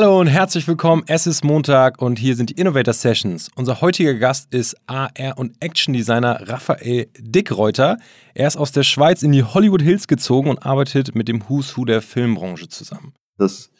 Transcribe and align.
Hallo 0.00 0.18
und 0.18 0.28
herzlich 0.28 0.66
willkommen. 0.66 1.02
Es 1.08 1.26
ist 1.26 1.44
Montag 1.44 2.00
und 2.00 2.18
hier 2.18 2.34
sind 2.34 2.48
die 2.48 2.54
Innovator 2.54 2.94
Sessions. 2.94 3.50
Unser 3.54 3.82
heutiger 3.82 4.14
Gast 4.14 4.54
ist 4.54 4.74
AR- 4.86 5.36
und 5.36 5.52
Action-Designer 5.60 6.48
Raphael 6.48 7.08
Dickreuter. 7.18 7.98
Er 8.32 8.46
ist 8.46 8.56
aus 8.56 8.72
der 8.72 8.82
Schweiz 8.82 9.22
in 9.22 9.30
die 9.30 9.42
Hollywood 9.42 9.82
Hills 9.82 10.08
gezogen 10.08 10.48
und 10.48 10.64
arbeitet 10.64 11.14
mit 11.14 11.28
dem 11.28 11.46
Who's 11.46 11.76
Who 11.76 11.84
der 11.84 12.00
Filmbranche 12.00 12.68
zusammen. 12.68 13.12
Das 13.36 13.70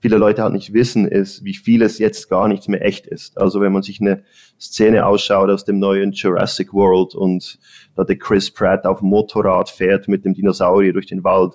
viele 0.00 0.18
Leute 0.18 0.42
halt 0.42 0.52
nicht 0.52 0.74
wissen, 0.74 1.08
ist, 1.08 1.44
wie 1.44 1.54
vieles 1.54 1.98
jetzt 1.98 2.28
gar 2.28 2.46
nichts 2.46 2.68
mehr 2.68 2.84
echt 2.84 3.06
ist. 3.06 3.38
Also 3.38 3.62
wenn 3.62 3.72
man 3.72 3.82
sich 3.82 4.02
eine 4.02 4.22
Szene 4.60 5.06
ausschaut 5.06 5.48
aus 5.48 5.64
dem 5.64 5.78
neuen 5.78 6.12
Jurassic 6.12 6.74
World 6.74 7.14
und 7.14 7.58
da 7.96 8.04
der 8.04 8.18
Chris 8.18 8.50
Pratt 8.50 8.84
auf 8.84 8.98
dem 8.98 9.08
Motorrad 9.08 9.70
fährt 9.70 10.08
mit 10.08 10.26
dem 10.26 10.34
Dinosaurier 10.34 10.92
durch 10.92 11.06
den 11.06 11.24
Wald, 11.24 11.54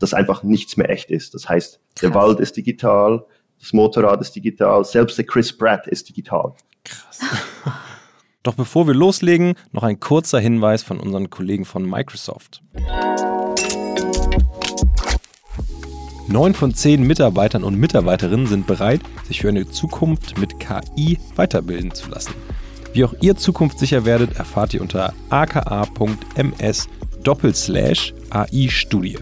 dass 0.00 0.14
einfach 0.14 0.42
nichts 0.42 0.76
mehr 0.76 0.90
echt 0.90 1.10
ist. 1.10 1.34
Das 1.34 1.48
heißt, 1.48 1.74
Krass. 1.74 2.00
der 2.00 2.14
Wald 2.14 2.40
ist 2.40 2.56
digital, 2.56 3.24
das 3.60 3.72
Motorrad 3.72 4.20
ist 4.20 4.34
digital, 4.34 4.84
selbst 4.84 5.16
der 5.18 5.26
Chris 5.26 5.56
Pratt 5.56 5.86
ist 5.86 6.08
digital. 6.08 6.54
Krass. 6.84 7.20
Doch 8.42 8.54
bevor 8.54 8.86
wir 8.86 8.94
loslegen, 8.94 9.54
noch 9.70 9.82
ein 9.82 10.00
kurzer 10.00 10.40
Hinweis 10.40 10.82
von 10.82 10.98
unseren 10.98 11.28
Kollegen 11.28 11.66
von 11.66 11.84
Microsoft. 11.84 12.62
Neun 16.26 16.54
von 16.54 16.74
zehn 16.74 17.02
Mitarbeitern 17.02 17.64
und 17.64 17.76
Mitarbeiterinnen 17.76 18.46
sind 18.46 18.66
bereit, 18.66 19.02
sich 19.26 19.42
für 19.42 19.50
eine 19.50 19.68
Zukunft 19.68 20.38
mit 20.38 20.58
KI 20.58 21.18
weiterbilden 21.34 21.92
zu 21.92 22.08
lassen. 22.08 22.32
Wie 22.94 23.04
auch 23.04 23.14
ihr 23.20 23.36
zukunftssicher 23.36 24.06
werdet, 24.06 24.36
erfahrt 24.36 24.72
ihr 24.72 24.80
unter 24.80 25.12
aka.ms 25.28 26.88
AI-Studie. 28.30 29.18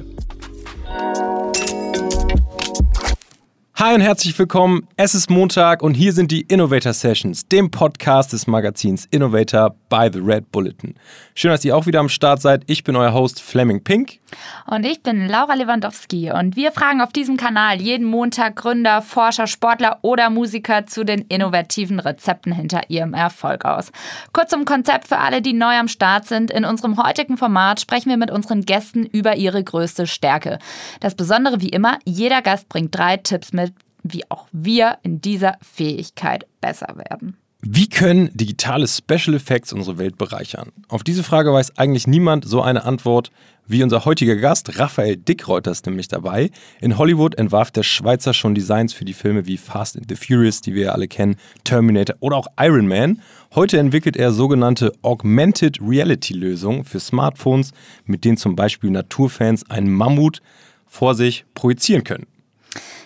Hi 3.80 3.94
und 3.94 4.00
herzlich 4.00 4.36
willkommen. 4.36 4.88
Es 4.96 5.14
ist 5.14 5.30
Montag 5.30 5.84
und 5.84 5.94
hier 5.94 6.12
sind 6.12 6.32
die 6.32 6.40
Innovator 6.40 6.92
Sessions, 6.92 7.46
dem 7.46 7.70
Podcast 7.70 8.32
des 8.32 8.48
Magazins 8.48 9.06
Innovator 9.12 9.72
by 9.88 10.10
The 10.12 10.18
Red 10.18 10.50
Bulletin. 10.50 10.96
Schön, 11.36 11.52
dass 11.52 11.64
ihr 11.64 11.76
auch 11.76 11.86
wieder 11.86 12.00
am 12.00 12.08
Start 12.08 12.42
seid. 12.42 12.64
Ich 12.66 12.82
bin 12.82 12.96
euer 12.96 13.14
Host 13.14 13.40
Fleming 13.40 13.84
Pink. 13.84 14.18
Und 14.66 14.84
ich 14.84 15.02
bin 15.02 15.28
Laura 15.28 15.54
Lewandowski. 15.54 16.32
Und 16.32 16.56
wir 16.56 16.72
fragen 16.72 17.00
auf 17.00 17.12
diesem 17.12 17.36
Kanal 17.36 17.80
jeden 17.80 18.06
Montag 18.06 18.56
Gründer, 18.56 19.02
Forscher, 19.02 19.46
Sportler 19.46 19.98
oder 20.02 20.30
Musiker 20.30 20.86
zu 20.86 21.04
den 21.04 21.22
innovativen 21.22 22.00
Rezepten 22.00 22.52
hinter 22.52 22.88
ihrem 22.88 23.14
Erfolg 23.14 23.64
aus. 23.64 23.90
Kurz 24.32 24.50
zum 24.50 24.64
Konzept 24.64 25.08
für 25.08 25.18
alle, 25.18 25.42
die 25.42 25.52
neu 25.52 25.76
am 25.76 25.88
Start 25.88 26.26
sind. 26.26 26.50
In 26.50 26.64
unserem 26.64 27.02
heutigen 27.02 27.36
Format 27.36 27.80
sprechen 27.80 28.10
wir 28.10 28.16
mit 28.16 28.30
unseren 28.30 28.62
Gästen 28.62 29.06
über 29.06 29.36
ihre 29.36 29.62
größte 29.62 30.06
Stärke. 30.06 30.58
Das 31.00 31.14
Besondere 31.14 31.60
wie 31.60 31.70
immer, 31.70 31.98
jeder 32.04 32.42
Gast 32.42 32.68
bringt 32.68 32.96
drei 32.96 33.16
Tipps 33.16 33.52
mit, 33.52 33.72
wie 34.02 34.30
auch 34.30 34.46
wir 34.52 34.98
in 35.02 35.20
dieser 35.20 35.56
Fähigkeit 35.62 36.46
besser 36.60 36.94
werden. 36.96 37.36
Wie 37.60 37.88
können 37.88 38.30
digitale 38.34 38.86
Special 38.86 39.34
Effects 39.34 39.72
unsere 39.72 39.98
Welt 39.98 40.16
bereichern? 40.16 40.70
Auf 40.86 41.02
diese 41.02 41.24
Frage 41.24 41.52
weiß 41.52 41.76
eigentlich 41.76 42.06
niemand 42.06 42.44
so 42.44 42.62
eine 42.62 42.84
Antwort 42.84 43.32
wie 43.66 43.82
unser 43.82 44.04
heutiger 44.04 44.36
Gast. 44.36 44.78
Raphael 44.78 45.16
Dickreuter 45.16 45.72
ist 45.72 45.84
nämlich 45.84 46.06
dabei. 46.06 46.52
In 46.80 46.98
Hollywood 46.98 47.34
entwarf 47.34 47.72
der 47.72 47.82
Schweizer 47.82 48.32
schon 48.32 48.54
Designs 48.54 48.92
für 48.92 49.04
die 49.04 49.12
Filme 49.12 49.46
wie 49.46 49.56
Fast 49.56 49.96
and 49.96 50.06
the 50.08 50.14
Furious, 50.14 50.60
die 50.60 50.72
wir 50.74 50.84
ja 50.84 50.92
alle 50.92 51.08
kennen, 51.08 51.34
Terminator 51.64 52.14
oder 52.20 52.36
auch 52.36 52.46
Iron 52.60 52.86
Man. 52.86 53.22
Heute 53.56 53.78
entwickelt 53.78 54.16
er 54.16 54.30
sogenannte 54.30 54.92
Augmented 55.02 55.80
Reality 55.82 56.34
Lösungen 56.34 56.84
für 56.84 57.00
Smartphones, 57.00 57.72
mit 58.04 58.24
denen 58.24 58.36
zum 58.36 58.54
Beispiel 58.54 58.90
Naturfans 58.90 59.68
einen 59.68 59.92
Mammut 59.92 60.42
vor 60.86 61.16
sich 61.16 61.44
projizieren 61.54 62.04
können. 62.04 62.28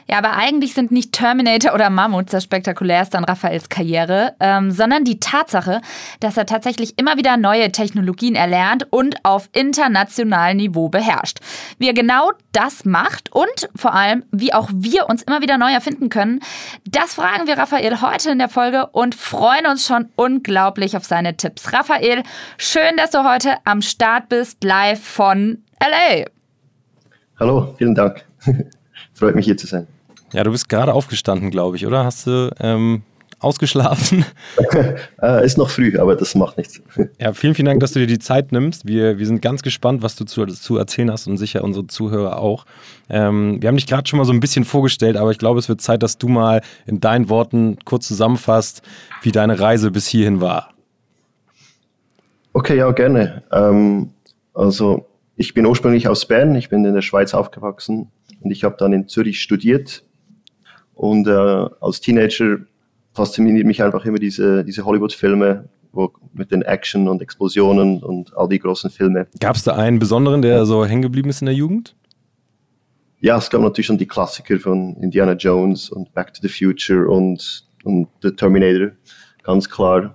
Ja, 0.09 0.19
aber 0.19 0.37
eigentlich 0.37 0.75
sind 0.75 0.91
nicht 0.91 1.13
Terminator 1.13 1.75
oder 1.75 1.91
Mammut 1.91 2.33
das 2.33 2.45
spektakulärste 2.45 3.19
an 3.19 3.25
Raphaels 3.25 3.69
Karriere, 3.69 4.35
ähm, 4.41 4.71
sondern 4.71 5.05
die 5.05 5.21
Tatsache, 5.21 5.81
dass 6.21 6.37
er 6.37 6.47
tatsächlich 6.47 6.99
immer 6.99 7.17
wieder 7.17 7.37
neue 7.37 7.71
Technologien 7.73 8.35
erlernt 8.35 8.87
und 8.91 9.17
auf 9.25 9.49
internationalem 9.53 10.59
Niveau 10.59 10.89
beherrscht. 10.89 11.39
Wie 11.79 11.89
er 11.89 11.95
genau 11.95 12.33
das 12.53 12.85
macht 12.85 13.33
und 13.33 13.69
vor 13.75 13.95
allem, 13.95 14.25
wie 14.31 14.53
auch 14.53 14.69
wir 14.73 15.09
uns 15.09 15.23
immer 15.23 15.41
wieder 15.41 15.59
neu 15.59 15.73
erfinden 15.73 16.09
können, 16.09 16.41
das 16.85 17.15
fragen 17.15 17.47
wir 17.47 17.57
Raphael 17.57 18.01
heute 18.01 18.31
in 18.31 18.39
der 18.39 18.49
Folge 18.49 18.87
und 18.87 19.15
freuen 19.15 19.67
uns 19.67 19.87
schon 19.87 20.09
unglaublich 20.17 20.97
auf 20.97 21.05
seine 21.05 21.37
Tipps. 21.37 21.73
Raphael, 21.73 22.23
schön, 22.59 22.97
dass 22.97 23.11
du 23.11 23.25
heute 23.25 23.57
am 23.65 23.83
Start 23.83 24.29
bist, 24.29 24.65
live 24.65 25.03
von 25.03 25.63
LA. 25.81 26.27
Hallo, 27.39 27.75
vielen 27.77 27.95
Dank. 27.95 28.25
Freut 29.13 29.35
mich 29.35 29.47
hier 29.47 29.57
zu 29.57 29.67
sein. 29.67 29.87
Ja, 30.33 30.45
du 30.45 30.51
bist 30.51 30.69
gerade 30.69 30.95
aufgestanden, 30.95 31.51
glaube 31.51 31.77
ich, 31.77 31.87
oder? 31.87 32.05
Hast 32.05 32.27
du 32.27 32.51
ähm, 32.59 33.03
ausgeschlafen? 33.39 34.25
äh, 35.23 35.45
ist 35.45 35.59
noch 35.59 35.69
früh, 35.69 35.99
aber 35.99 36.17
das 36.17 36.35
macht 36.35 36.57
nichts. 36.57 36.81
ja, 37.21 37.33
vielen, 37.35 37.55
vielen 37.55 37.67
Dank, 37.67 37.81
dass 37.81 37.93
du 37.93 37.99
dir 37.99 38.07
die 38.07 38.19
Zeit 38.19 38.53
nimmst. 38.53 38.87
Wir, 38.87 39.19
wir 39.19 39.27
sind 39.27 39.43
ganz 39.43 39.63
gespannt, 39.63 40.03
was 40.03 40.17
du 40.17 40.25
zu, 40.25 40.47
zu 40.47 40.79
erzählen 40.79 41.11
hast 41.11 41.27
und 41.27 41.37
sicher 41.37 41.63
unsere 41.63 41.87
Zuhörer 41.87 42.39
auch. 42.39 42.65
Ähm, 43.11 43.61
wir 43.61 43.69
haben 43.69 43.77
dich 43.77 43.87
gerade 43.87 44.09
schon 44.09 44.19
mal 44.19 44.25
so 44.25 44.33
ein 44.33 44.41
bisschen 44.41 44.65
vorgestellt, 44.65 45.17
aber 45.17 45.31
ich 45.31 45.39
glaube, 45.39 45.59
es 45.59 45.69
wird 45.69 45.81
Zeit, 45.81 46.03
dass 46.03 46.19
du 46.19 46.29
mal 46.29 46.63
in 46.87 47.01
deinen 47.01 47.29
Worten 47.29 47.79
kurz 47.85 48.09
zusammenfasst, 48.09 48.83
wie 49.23 49.33
deine 49.33 49.61
Reise 49.61 49.91
bis 49.91 50.07
hierhin 50.07 50.41
war. 50.41 50.71
Okay, 52.55 52.77
ja, 52.77 52.91
gerne. 52.93 53.43
Ähm, 53.53 54.11
also, 54.55 55.07
ich 55.37 55.55
bin 55.55 55.67
ursprünglich 55.67 56.09
aus 56.09 56.27
Bern, 56.27 56.55
ich 56.55 56.69
bin 56.69 56.85
in 56.85 56.95
der 56.95 57.03
Schweiz 57.03 57.35
aufgewachsen 57.35 58.11
und 58.41 58.51
ich 58.51 58.65
habe 58.65 58.77
dann 58.79 58.93
in 58.93 59.09
Zürich 59.09 59.41
studiert 59.41 60.05
und 61.03 61.27
äh, 61.27 61.31
als 61.81 62.01
Teenager 62.01 62.59
fasziniert 63.13 63.67
mich 63.67 63.83
einfach 63.83 64.05
immer 64.05 64.21
diese, 64.21 64.65
diese 64.65 64.85
Hollywood-Filme, 64.85 65.69
mit 66.33 66.51
den 66.53 66.63
Action 66.63 67.09
und 67.09 67.21
Explosionen 67.21 68.03
und 68.03 68.35
all 68.35 68.49
die 68.49 68.61
großen 68.61 68.89
Filme. 68.89 69.27
Gab 69.41 69.57
es 69.57 69.65
da 69.65 69.75
einen 69.75 69.99
besonderen, 69.99 70.41
der 70.41 70.65
so 70.65 70.87
hängen 70.87 71.03
geblieben 71.03 71.29
ist 71.29 71.43
in 71.43 71.47
der 71.47 71.55
Jugend? 71.55 71.95
Ja, 73.21 73.37
es 73.37 73.51
gab 73.51 73.61
natürlich 73.61 73.89
schon 73.89 73.99
die 73.99 74.07
Klassiker 74.07 74.59
von 74.59 74.97
Indiana 75.03 75.33
Jones 75.33 75.91
und 75.91 76.15
Back 76.15 76.33
to 76.33 76.41
the 76.41 76.49
Future 76.49 77.11
und, 77.11 77.67
und 77.85 78.09
The 78.23 78.31
Terminator, 78.31 78.93
ganz 79.43 79.69
klar. 79.69 80.15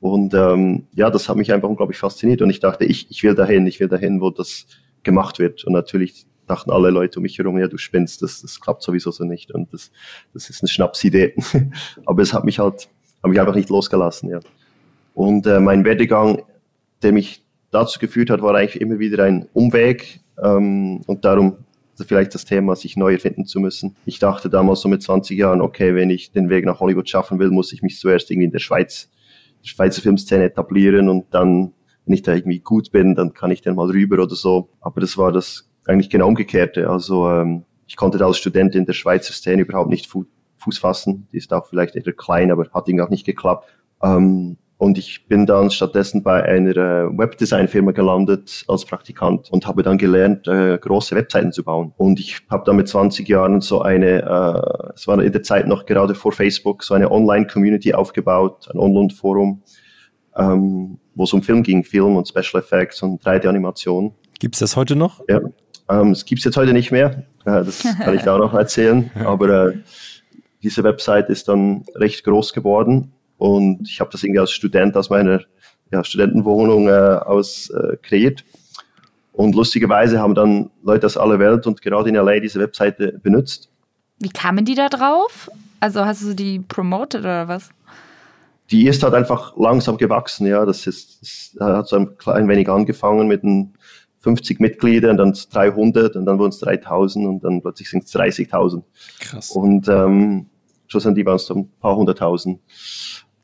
Und 0.00 0.34
ähm, 0.34 0.86
ja, 0.94 1.10
das 1.10 1.28
hat 1.28 1.36
mich 1.36 1.52
einfach 1.52 1.68
unglaublich 1.68 1.98
fasziniert 1.98 2.42
und 2.42 2.50
ich 2.50 2.60
dachte, 2.60 2.84
ich, 2.84 3.10
ich 3.10 3.22
will 3.24 3.34
dahin, 3.34 3.66
ich 3.66 3.80
will 3.80 3.88
dahin, 3.88 4.20
wo 4.20 4.30
das 4.30 4.66
gemacht 5.02 5.40
wird. 5.40 5.64
Und 5.64 5.72
natürlich 5.72 6.26
dachten 6.48 6.70
alle 6.70 6.90
Leute 6.90 7.18
um 7.18 7.22
mich 7.22 7.38
herum, 7.38 7.58
ja, 7.58 7.68
du 7.68 7.78
spinnst, 7.78 8.22
das, 8.22 8.42
das 8.42 8.60
klappt 8.60 8.82
sowieso 8.82 9.10
so 9.10 9.24
nicht 9.24 9.52
und 9.52 9.72
das, 9.72 9.90
das 10.32 10.50
ist 10.50 10.62
eine 10.62 10.68
Schnapsidee. 10.68 11.34
Aber 12.06 12.22
es 12.22 12.32
hat 12.32 12.44
mich 12.44 12.58
halt, 12.58 12.88
hat 13.22 13.30
mich 13.30 13.40
einfach 13.40 13.54
nicht 13.54 13.68
losgelassen, 13.68 14.30
ja. 14.30 14.40
Und 15.14 15.46
äh, 15.46 15.60
mein 15.60 15.84
Werdegang, 15.84 16.42
der 17.02 17.12
mich 17.12 17.44
dazu 17.70 17.98
geführt 17.98 18.30
hat, 18.30 18.42
war 18.42 18.54
eigentlich 18.54 18.80
immer 18.80 18.98
wieder 18.98 19.24
ein 19.24 19.48
Umweg 19.52 20.20
ähm, 20.42 21.02
und 21.06 21.24
darum 21.24 21.58
vielleicht 22.04 22.34
das 22.34 22.44
Thema, 22.44 22.76
sich 22.76 22.96
neu 22.96 23.14
erfinden 23.14 23.44
zu 23.44 23.58
müssen. 23.60 23.96
Ich 24.04 24.18
dachte 24.18 24.48
damals 24.48 24.80
so 24.80 24.88
mit 24.88 25.02
20 25.02 25.36
Jahren, 25.36 25.60
okay, 25.60 25.94
wenn 25.94 26.10
ich 26.10 26.30
den 26.30 26.48
Weg 26.48 26.64
nach 26.64 26.80
Hollywood 26.80 27.08
schaffen 27.08 27.38
will, 27.38 27.50
muss 27.50 27.72
ich 27.72 27.82
mich 27.82 27.98
zuerst 27.98 28.30
irgendwie 28.30 28.46
in 28.46 28.52
der 28.52 28.60
Schweiz, 28.60 29.10
der 29.62 29.68
Schweizer 29.68 30.02
Filmszene 30.02 30.44
etablieren 30.44 31.08
und 31.08 31.26
dann, 31.30 31.72
wenn 32.06 32.14
ich 32.14 32.22
da 32.22 32.34
irgendwie 32.34 32.60
gut 32.60 32.92
bin, 32.92 33.14
dann 33.14 33.34
kann 33.34 33.50
ich 33.50 33.62
dann 33.62 33.74
mal 33.74 33.90
rüber 33.90 34.22
oder 34.22 34.36
so. 34.36 34.68
Aber 34.80 35.00
das 35.00 35.16
war 35.18 35.32
das 35.32 35.67
eigentlich 35.88 36.10
genau 36.10 36.28
umgekehrte. 36.28 36.88
Also 36.88 37.28
ähm, 37.28 37.64
ich 37.86 37.96
konnte 37.96 38.18
da 38.18 38.26
als 38.26 38.38
Student 38.38 38.74
in 38.74 38.86
der 38.86 38.92
Schweizer 38.92 39.32
Szene 39.32 39.62
überhaupt 39.62 39.90
nicht 39.90 40.06
fu 40.06 40.24
Fuß 40.58 40.78
fassen. 40.78 41.28
Die 41.30 41.36
ist 41.36 41.52
auch 41.52 41.66
vielleicht 41.66 41.94
eher 41.94 42.12
klein, 42.12 42.50
aber 42.50 42.66
hat 42.74 42.88
irgendwie 42.88 43.04
auch 43.04 43.10
nicht 43.10 43.24
geklappt. 43.24 43.68
Ähm, 44.02 44.56
und 44.76 44.96
ich 44.96 45.26
bin 45.26 45.44
dann 45.44 45.70
stattdessen 45.70 46.22
bei 46.22 46.42
einer 46.44 46.76
äh, 46.76 47.18
Webdesign-Firma 47.18 47.90
gelandet 47.90 48.64
als 48.68 48.84
Praktikant 48.84 49.50
und 49.50 49.66
habe 49.66 49.82
dann 49.82 49.98
gelernt, 49.98 50.46
äh, 50.46 50.78
große 50.78 51.16
Webseiten 51.16 51.52
zu 51.52 51.64
bauen. 51.64 51.92
Und 51.96 52.20
ich 52.20 52.38
habe 52.48 52.62
dann 52.64 52.76
mit 52.76 52.88
20 52.88 53.28
Jahren 53.28 53.60
so 53.60 53.82
eine, 53.82 54.22
äh, 54.22 54.92
es 54.94 55.08
war 55.08 55.20
in 55.20 55.32
der 55.32 55.42
Zeit 55.42 55.66
noch 55.66 55.84
gerade 55.84 56.14
vor 56.14 56.30
Facebook, 56.32 56.84
so 56.84 56.94
eine 56.94 57.10
Online-Community 57.10 57.92
aufgebaut, 57.94 58.68
ein 58.72 58.78
Online-Forum, 58.78 59.62
ähm, 60.36 60.98
wo 61.16 61.24
es 61.24 61.32
um 61.32 61.42
Film 61.42 61.64
ging, 61.64 61.82
Film 61.82 62.16
und 62.16 62.28
Special 62.28 62.62
Effects 62.62 63.02
und 63.02 63.20
3D-Animation. 63.24 64.14
Gibt 64.38 64.54
es 64.54 64.60
das 64.60 64.76
heute 64.76 64.94
noch? 64.94 65.22
Ja, 65.28 65.40
ähm, 65.88 66.12
es 66.12 66.24
gibt 66.24 66.40
es 66.40 66.44
jetzt 66.44 66.56
heute 66.56 66.72
nicht 66.72 66.90
mehr, 66.90 67.24
äh, 67.44 67.64
das 67.64 67.84
kann 68.02 68.14
ich 68.14 68.22
da 68.22 68.34
auch 68.34 68.38
noch 68.38 68.54
erzählen, 68.54 69.10
aber 69.24 69.68
äh, 69.68 69.78
diese 70.62 70.84
Website 70.84 71.28
ist 71.28 71.48
dann 71.48 71.84
recht 71.94 72.24
groß 72.24 72.52
geworden 72.52 73.12
und 73.36 73.88
ich 73.88 74.00
habe 74.00 74.10
das 74.10 74.22
irgendwie 74.22 74.40
als 74.40 74.50
Student 74.50 74.96
aus 74.96 75.10
meiner 75.10 75.40
ja, 75.90 76.04
Studentenwohnung 76.04 76.88
äh, 76.88 76.92
aus 76.92 77.70
äh, 77.70 77.96
kreiert. 78.02 78.44
Und 79.32 79.54
lustigerweise 79.54 80.18
haben 80.18 80.34
dann 80.34 80.70
Leute 80.82 81.06
aus 81.06 81.16
aller 81.16 81.38
Welt 81.38 81.66
und 81.66 81.80
gerade 81.80 82.08
in 82.08 82.16
LA 82.16 82.40
diese 82.40 82.58
Webseite 82.58 83.20
benutzt. 83.22 83.70
Wie 84.18 84.30
kamen 84.30 84.64
die 84.64 84.74
da 84.74 84.88
drauf? 84.88 85.48
Also 85.78 86.04
hast 86.04 86.24
du 86.24 86.34
die 86.34 86.58
promoted 86.58 87.20
oder 87.20 87.46
was? 87.46 87.70
Die 88.70 88.88
ist 88.88 89.02
halt 89.02 89.14
einfach 89.14 89.56
langsam 89.56 89.96
gewachsen, 89.96 90.46
ja. 90.46 90.66
Das, 90.66 90.86
ist, 90.88 91.54
das 91.54 91.54
hat 91.60 91.86
so 91.86 91.96
ein 91.96 92.18
klein 92.18 92.48
wenig 92.48 92.68
angefangen 92.68 93.28
mit 93.28 93.44
ein 93.44 93.74
50 94.20 94.60
Mitglieder 94.60 95.10
und 95.10 95.16
dann 95.18 95.32
300 95.32 96.16
und 96.16 96.26
dann 96.26 96.38
wurden 96.38 96.50
es 96.50 96.58
3000 96.58 97.26
und 97.26 97.44
dann 97.44 97.62
plötzlich 97.62 97.88
sind 97.90 98.04
es 98.04 98.14
30.000. 98.14 98.82
Krass. 99.20 99.50
Und 99.50 99.88
ähm, 99.88 100.46
schlussendlich 100.86 101.24
waren 101.24 101.36
es 101.36 101.46
dann 101.46 101.58
ein 101.58 101.70
paar 101.80 101.96
hunderttausend. 101.96 102.60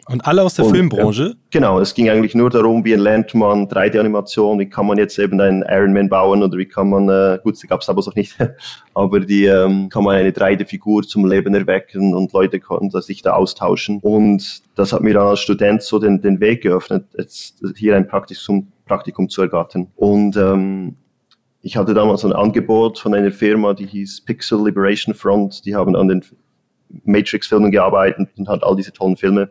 Und 0.07 0.27
alle 0.27 0.43
aus 0.43 0.55
der 0.55 0.67
und, 0.67 0.75
Filmbranche? 0.75 1.23
Ja, 1.23 1.35
genau, 1.51 1.81
es 1.81 1.95
ging 1.95 2.11
eigentlich 2.11 2.35
nur 2.35 2.51
darum, 2.51 2.85
wie 2.85 2.93
lernt 2.93 3.35
man 3.35 3.67
3D-Animation, 3.69 4.59
wie 4.59 4.69
kann 4.69 4.87
man 4.87 4.99
jetzt 4.99 5.19
eben 5.19 5.41
einen 5.41 5.65
Ironman 5.67 6.11
bauen 6.11 6.43
oder 6.43 6.59
wie 6.59 6.67
kann 6.67 6.91
man, 6.91 7.09
äh, 7.09 7.39
gut, 7.43 7.61
die 7.63 7.67
gab 7.67 7.81
es 7.81 7.87
damals 7.87 8.07
noch 8.07 8.15
nicht, 8.15 8.37
aber 8.95 9.21
die 9.21 9.47
ähm, 9.47 9.89
kann 9.89 10.05
man 10.05 10.17
eine 10.17 10.31
3D-Figur 10.31 11.05
zum 11.05 11.25
Leben 11.27 11.55
erwecken 11.55 12.15
und 12.15 12.33
Leute 12.35 12.61
konnten 12.61 12.91
sich 13.01 13.23
da 13.23 13.33
austauschen. 13.33 14.01
Und 14.03 14.63
das 14.75 14.93
hat 14.93 15.01
mir 15.01 15.15
dann 15.15 15.29
als 15.29 15.41
Student 15.41 15.83
so 15.83 15.99
den, 15.99 16.21
den 16.21 16.39
Weg 16.39 16.63
geöffnet, 16.63 17.07
jetzt 17.17 17.63
hier 17.77 17.97
ein 17.97 18.07
Praktikum, 18.07 18.73
Praktikum 18.85 19.29
zu 19.29 19.43
ergattern. 19.43 19.89
Und 19.97 20.37
ähm, 20.37 20.97
ich 21.61 21.77
hatte 21.77 21.95
damals 21.95 22.25
ein 22.25 22.33
Angebot 22.33 22.99
von 22.99 23.15
einer 23.15 23.31
Firma, 23.31 23.75
die 23.75 23.87
hieß 23.87 24.23
Pixel 24.23 24.63
Liberation 24.65 25.15
Front. 25.15 25.65
Die 25.65 25.75
haben 25.75 25.97
an 25.97 26.09
den 26.09 26.25
Matrix-Filmen 27.05 27.71
gearbeitet 27.71 28.29
und 28.37 28.49
hat 28.49 28.63
all 28.63 28.77
diese 28.77 28.93
tollen 28.93 29.17
Filme. 29.17 29.51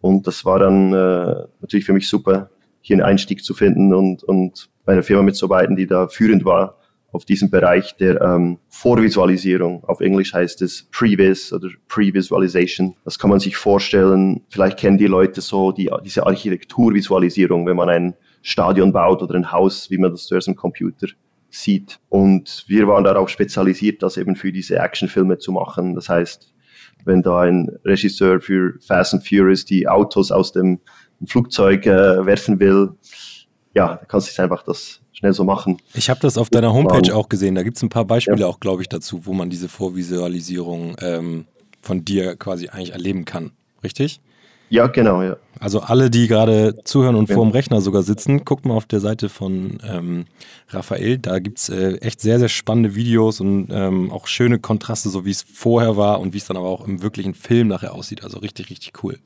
Und 0.00 0.26
das 0.26 0.44
war 0.44 0.58
dann 0.58 0.92
äh, 0.92 1.46
natürlich 1.60 1.84
für 1.84 1.92
mich 1.92 2.08
super, 2.08 2.50
hier 2.80 2.94
einen 2.94 3.02
Einstieg 3.02 3.44
zu 3.44 3.54
finden 3.54 3.92
und, 3.92 4.22
und 4.24 4.70
bei 4.84 4.92
einer 4.92 5.02
Firma 5.02 5.22
mitzuarbeiten, 5.22 5.76
die 5.76 5.86
da 5.86 6.08
führend 6.08 6.44
war 6.44 6.78
auf 7.12 7.24
diesem 7.24 7.50
Bereich 7.50 7.96
der 7.96 8.20
ähm, 8.20 8.58
Vorvisualisierung. 8.68 9.82
Auf 9.84 10.00
Englisch 10.00 10.32
heißt 10.34 10.62
es 10.62 10.86
Previs 10.92 11.52
oder 11.52 11.68
Previsualization. 11.88 12.94
Das 13.04 13.18
kann 13.18 13.30
man 13.30 13.40
sich 13.40 13.56
vorstellen. 13.56 14.42
Vielleicht 14.48 14.78
kennen 14.78 14.98
die 14.98 15.06
Leute 15.06 15.40
so 15.40 15.72
die, 15.72 15.90
diese 16.04 16.26
Architekturvisualisierung, 16.26 17.66
wenn 17.66 17.76
man 17.76 17.88
ein 17.88 18.14
Stadion 18.46 18.92
baut 18.92 19.22
oder 19.22 19.34
ein 19.34 19.50
Haus, 19.50 19.90
wie 19.90 19.98
man 19.98 20.12
das 20.12 20.26
zuerst 20.26 20.46
im 20.46 20.54
Computer 20.54 21.08
sieht. 21.50 21.98
Und 22.08 22.64
wir 22.68 22.86
waren 22.86 23.02
darauf 23.02 23.28
spezialisiert, 23.28 24.04
das 24.04 24.16
eben 24.16 24.36
für 24.36 24.52
diese 24.52 24.78
Actionfilme 24.78 25.38
zu 25.38 25.50
machen. 25.50 25.96
Das 25.96 26.08
heißt, 26.08 26.54
wenn 27.04 27.22
da 27.22 27.40
ein 27.40 27.76
Regisseur 27.84 28.40
für 28.40 28.74
Fast 28.80 29.14
and 29.14 29.26
Furious 29.26 29.64
die 29.64 29.88
Autos 29.88 30.30
aus 30.30 30.52
dem 30.52 30.78
Flugzeug 31.26 31.86
äh, 31.86 32.24
werfen 32.24 32.60
will, 32.60 32.90
ja, 33.74 34.00
kannst 34.06 34.38
du 34.38 34.42
einfach 34.42 34.62
das 34.62 35.00
schnell 35.12 35.32
so 35.32 35.42
machen. 35.42 35.78
Ich 35.94 36.08
habe 36.08 36.20
das 36.20 36.38
auf 36.38 36.48
deiner 36.48 36.72
Homepage 36.72 37.12
auch 37.16 37.28
gesehen. 37.28 37.56
Da 37.56 37.64
gibt 37.64 37.78
es 37.78 37.82
ein 37.82 37.88
paar 37.88 38.04
Beispiele 38.04 38.42
ja. 38.42 38.46
auch, 38.46 38.60
glaube 38.60 38.82
ich, 38.82 38.88
dazu, 38.88 39.26
wo 39.26 39.32
man 39.32 39.50
diese 39.50 39.68
Vorvisualisierung 39.68 40.94
ähm, 41.00 41.46
von 41.80 42.04
dir 42.04 42.36
quasi 42.36 42.68
eigentlich 42.68 42.92
erleben 42.92 43.24
kann. 43.24 43.50
Richtig? 43.82 44.20
Ja, 44.68 44.88
genau, 44.88 45.22
ja. 45.22 45.36
Also 45.60 45.80
alle, 45.80 46.10
die 46.10 46.26
gerade 46.26 46.76
zuhören 46.84 47.14
und 47.14 47.28
ja. 47.28 47.34
vor 47.34 47.44
dem 47.44 47.52
Rechner 47.52 47.80
sogar 47.80 48.02
sitzen, 48.02 48.44
guckt 48.44 48.66
mal 48.66 48.74
auf 48.74 48.86
der 48.86 49.00
Seite 49.00 49.28
von 49.28 49.78
ähm, 49.88 50.26
Raphael. 50.68 51.18
Da 51.18 51.38
gibt 51.38 51.58
es 51.58 51.68
äh, 51.68 51.96
echt 51.98 52.20
sehr, 52.20 52.38
sehr 52.38 52.48
spannende 52.48 52.94
Videos 52.94 53.40
und 53.40 53.68
ähm, 53.70 54.10
auch 54.10 54.26
schöne 54.26 54.58
Kontraste, 54.58 55.08
so 55.08 55.24
wie 55.24 55.30
es 55.30 55.42
vorher 55.42 55.96
war 55.96 56.20
und 56.20 56.34
wie 56.34 56.38
es 56.38 56.46
dann 56.46 56.56
aber 56.56 56.68
auch 56.68 56.86
im 56.86 57.00
wirklichen 57.02 57.34
Film 57.34 57.68
nachher 57.68 57.94
aussieht. 57.94 58.24
Also 58.24 58.38
richtig, 58.38 58.70
richtig 58.70 59.04
cool. 59.04 59.18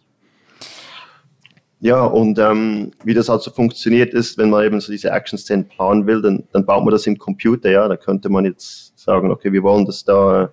Ja, 1.81 2.05
und 2.05 2.39
ähm, 2.39 2.93
wie 3.05 3.15
das 3.15 3.31
also 3.31 3.51
funktioniert 3.51 4.13
ist, 4.13 4.37
wenn 4.37 4.51
man 4.51 4.65
eben 4.67 4.81
so 4.83 4.93
diese 4.93 5.11
Action-Szenen 5.11 5.67
planen 5.67 6.07
will, 6.07 6.21
dann, 6.21 6.45
dann 6.53 6.67
baut 6.67 6.85
man 6.85 6.93
das 6.93 7.07
im 7.07 7.17
Computer, 7.17 7.71
ja. 7.71 7.89
Da 7.89 7.97
könnte 7.97 8.29
man 8.29 8.45
jetzt 8.45 8.99
sagen, 8.99 9.31
okay, 9.31 9.51
wir 9.51 9.63
wollen 9.63 9.87
das 9.87 10.05
da 10.05 10.45
äh, 10.45 10.49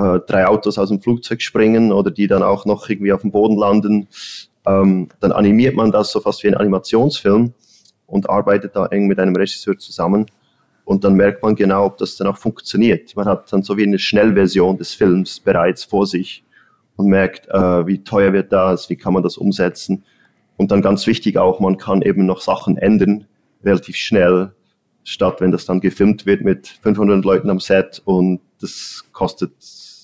drei 0.00 0.46
Autos 0.46 0.78
aus 0.78 0.88
dem 0.88 1.00
Flugzeug 1.00 1.42
springen 1.42 1.92
oder 1.92 2.10
die 2.10 2.26
dann 2.26 2.42
auch 2.42 2.64
noch 2.64 2.88
irgendwie 2.88 3.12
auf 3.12 3.22
dem 3.22 3.30
Boden 3.30 3.56
landen. 3.56 4.08
Ähm, 4.66 5.08
dann 5.20 5.32
animiert 5.32 5.74
man 5.74 5.90
das 5.90 6.12
so 6.12 6.20
fast 6.20 6.42
wie 6.42 6.48
ein 6.48 6.54
Animationsfilm 6.54 7.54
und 8.06 8.28
arbeitet 8.28 8.76
da 8.76 8.86
eng 8.86 9.06
mit 9.06 9.18
einem 9.18 9.36
Regisseur 9.36 9.78
zusammen. 9.78 10.26
Und 10.84 11.04
dann 11.04 11.14
merkt 11.14 11.42
man 11.42 11.54
genau, 11.54 11.86
ob 11.86 11.98
das 11.98 12.16
dann 12.16 12.26
auch 12.26 12.36
funktioniert. 12.36 13.14
Man 13.14 13.26
hat 13.26 13.52
dann 13.52 13.62
so 13.62 13.76
wie 13.76 13.84
eine 13.84 13.98
Schnellversion 13.98 14.76
des 14.76 14.94
Films 14.94 15.38
bereits 15.40 15.84
vor 15.84 16.06
sich 16.06 16.44
und 16.96 17.06
merkt, 17.06 17.48
äh, 17.48 17.86
wie 17.86 18.02
teuer 18.02 18.32
wird 18.32 18.52
das, 18.52 18.90
wie 18.90 18.96
kann 18.96 19.14
man 19.14 19.22
das 19.22 19.36
umsetzen. 19.36 20.04
Und 20.56 20.70
dann 20.70 20.82
ganz 20.82 21.06
wichtig 21.06 21.38
auch, 21.38 21.60
man 21.60 21.78
kann 21.78 22.02
eben 22.02 22.26
noch 22.26 22.40
Sachen 22.40 22.76
ändern, 22.76 23.26
relativ 23.64 23.96
schnell, 23.96 24.52
statt 25.04 25.40
wenn 25.40 25.52
das 25.52 25.64
dann 25.64 25.80
gefilmt 25.80 26.26
wird 26.26 26.42
mit 26.42 26.66
500 26.82 27.24
Leuten 27.24 27.50
am 27.50 27.60
Set 27.60 28.02
und 28.04 28.40
das 28.60 29.04
kostet 29.12 29.52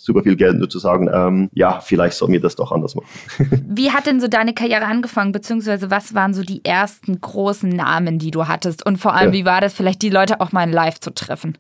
super 0.06 0.22
viel 0.22 0.36
Geld, 0.36 0.58
nur 0.58 0.70
zu 0.70 0.78
sagen, 0.78 1.10
ähm, 1.12 1.50
ja, 1.52 1.80
vielleicht 1.80 2.16
soll 2.16 2.28
mir 2.28 2.40
das 2.40 2.54
doch 2.54 2.70
anders 2.70 2.94
machen. 2.94 3.08
Wie 3.68 3.90
hat 3.90 4.06
denn 4.06 4.20
so 4.20 4.28
deine 4.28 4.54
Karriere 4.54 4.84
angefangen, 4.86 5.32
beziehungsweise 5.32 5.90
was 5.90 6.14
waren 6.14 6.32
so 6.32 6.42
die 6.42 6.64
ersten 6.64 7.20
großen 7.20 7.68
Namen, 7.68 8.18
die 8.18 8.30
du 8.30 8.46
hattest? 8.46 8.86
Und 8.86 8.98
vor 8.98 9.14
allem, 9.14 9.32
ja. 9.32 9.40
wie 9.40 9.44
war 9.44 9.60
das 9.60 9.74
vielleicht, 9.74 10.02
die 10.02 10.10
Leute 10.10 10.40
auch 10.40 10.52
mal 10.52 10.70
live 10.70 11.00
zu 11.00 11.12
treffen? 11.12 11.58